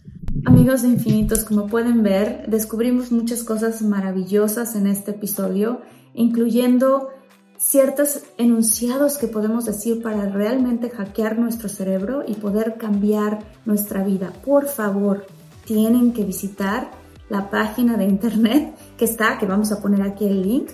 [0.47, 5.83] Amigos de Infinitos, como pueden ver, descubrimos muchas cosas maravillosas en este episodio,
[6.14, 7.11] incluyendo
[7.59, 14.33] ciertos enunciados que podemos decir para realmente hackear nuestro cerebro y poder cambiar nuestra vida.
[14.45, 15.27] Por favor,
[15.64, 16.91] tienen que visitar
[17.29, 20.70] la página de internet que está, que vamos a poner aquí el link,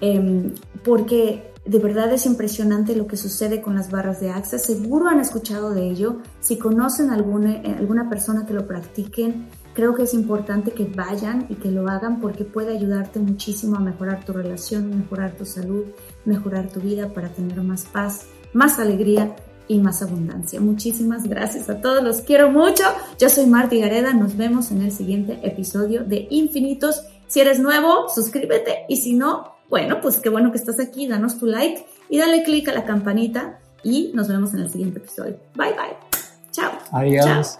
[0.00, 4.62] em, porque de verdad es impresionante lo que sucede con las barras de Access.
[4.62, 6.16] Seguro han escuchado de ello.
[6.40, 11.46] Si conocen alguna, eh, alguna persona que lo practiquen, creo que es importante que vayan
[11.48, 15.84] y que lo hagan porque puede ayudarte muchísimo a mejorar tu relación, mejorar tu salud,
[16.24, 19.36] mejorar tu vida para tener más paz, más alegría
[19.68, 20.60] y más abundancia.
[20.60, 22.82] Muchísimas gracias a todos, los quiero mucho.
[23.20, 27.04] Yo soy Marta Gareda, nos vemos en el siguiente episodio de Infinitos.
[27.28, 31.38] Si eres nuevo, suscríbete y si no, bueno, pues qué bueno que estás aquí, danos
[31.38, 35.38] tu like y dale click a la campanita y nos vemos en el siguiente episodio.
[35.54, 35.96] Bye bye.
[36.52, 36.72] Chao.
[36.92, 37.58] Adiós.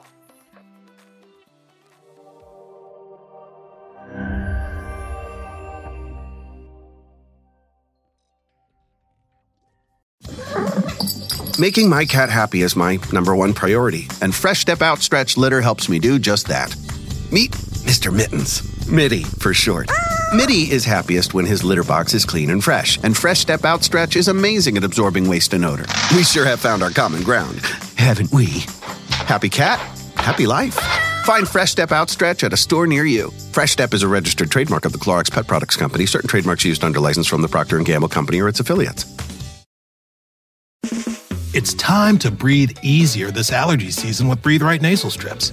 [11.58, 15.88] Making my cat happy is my number one priority, and Fresh Step Outstretched Litter helps
[15.88, 16.76] me do just that.
[17.30, 17.52] Meet
[17.86, 18.12] Mr.
[18.12, 18.60] Mittens.
[18.86, 19.90] Mitty, for short.
[20.33, 24.16] Mitty is happiest when his litter box is clean and fresh, and Fresh Step Outstretch
[24.16, 25.85] is amazing at absorbing waste and odor.
[26.16, 27.61] We sure have found our common ground,
[27.97, 28.47] haven't we?
[29.26, 29.78] Happy cat,
[30.16, 30.72] happy life.
[31.26, 33.30] Find Fresh Step Outstretch at a store near you.
[33.53, 36.07] Fresh Step is a registered trademark of the Clorox Pet Products Company.
[36.07, 39.05] Certain trademarks used under license from the Procter & Gamble Company or its affiliates.
[41.53, 45.53] It's time to breathe easier this allergy season with Breathe Right nasal strips.